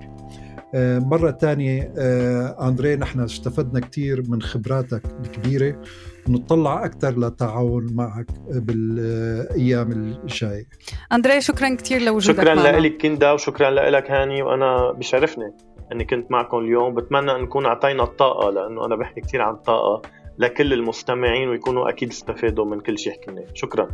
مرة 0.74 1.30
ثانية 1.30 1.94
آه، 1.98 2.68
أندري 2.68 2.96
نحن 2.96 3.20
استفدنا 3.20 3.80
كثير 3.80 4.22
من 4.28 4.42
خبراتك 4.42 5.02
الكبيرة 5.24 5.82
ونطلع 6.28 6.84
أكثر 6.84 7.18
للتعاون 7.18 7.86
معك 7.94 8.26
بالأيام 8.48 9.92
الجاية. 9.92 10.64
أندري 11.12 11.40
شكرا 11.40 11.74
كثير 11.74 12.00
لوجودك 12.00 12.40
شكرا 12.40 12.54
لك 12.54 12.96
كندا 12.96 13.32
وشكرا 13.32 13.70
لك 13.90 14.10
هاني 14.10 14.42
وأنا 14.42 14.92
بشرفني 14.92 15.52
أني 15.92 16.04
كنت 16.04 16.30
معكم 16.30 16.58
اليوم. 16.58 16.94
بتمنى 16.94 17.30
أن 17.30 17.42
نكون 17.42 17.66
أعطينا 17.66 18.02
الطاقة 18.02 18.50
لأنه 18.50 18.86
أنا 18.86 18.96
بحكي 18.96 19.20
كثير 19.20 19.42
عن 19.42 19.54
الطاقة 19.54 20.02
لكل 20.38 20.72
المستمعين 20.72 21.48
ويكونوا 21.48 21.88
أكيد 21.88 22.08
استفادوا 22.08 22.64
من 22.64 22.80
كل 22.80 22.98
شيء 22.98 23.12
حكيناه. 23.12 23.46
شكرا. 23.54 23.88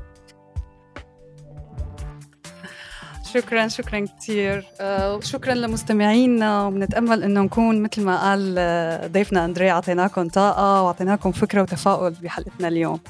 شكرا 3.35 3.68
شكرا 3.68 4.07
كثير 4.18 4.66
آه، 4.81 5.16
وشكرا 5.16 5.55
لمستمعينا 5.55 6.62
وبنتأمل 6.66 7.22
إنه 7.22 7.43
نكون 7.43 7.83
مثل 7.83 8.05
ما 8.05 8.20
قال 8.20 8.55
آه، 8.59 9.07
ضيفنا 9.07 9.45
أندري 9.45 9.70
أعطيناكم 9.70 10.29
طاقة 10.29 10.83
وأعطيناكم 10.83 11.33
فكرة 11.33 11.62
وتفاؤل 11.62 12.11
بحلقتنا 12.11 12.68
اليوم. 12.68 13.01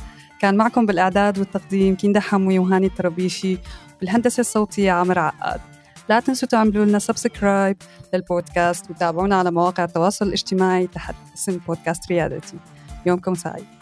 كان 0.41 0.57
معكم 0.57 0.87
بالإعداد 0.87 1.39
والتقديم 1.39 1.95
كيندا 1.95 2.21
حموي 2.21 2.59
وهاني 2.59 2.87
الطرابيشي 2.87 3.59
بالهندسة 4.01 4.41
الصوتية 4.41 4.93
عمر 4.93 5.19
عقاد. 5.19 5.61
لا 6.09 6.21
تنسوا 6.21 6.49
تعملوا 6.49 6.85
لنا 6.85 6.99
subscribe 6.99 7.77
للبودكاست 8.15 8.91
وتابعونا 8.91 9.37
على 9.37 9.51
مواقع 9.51 9.85
التواصل 9.85 10.27
الاجتماعي 10.27 10.87
تحت 10.87 11.15
اسم 11.35 11.61
بودكاست 11.67 12.09
ريادتي. 12.11 12.57
يومكم 13.07 13.35
سعيد. 13.35 13.76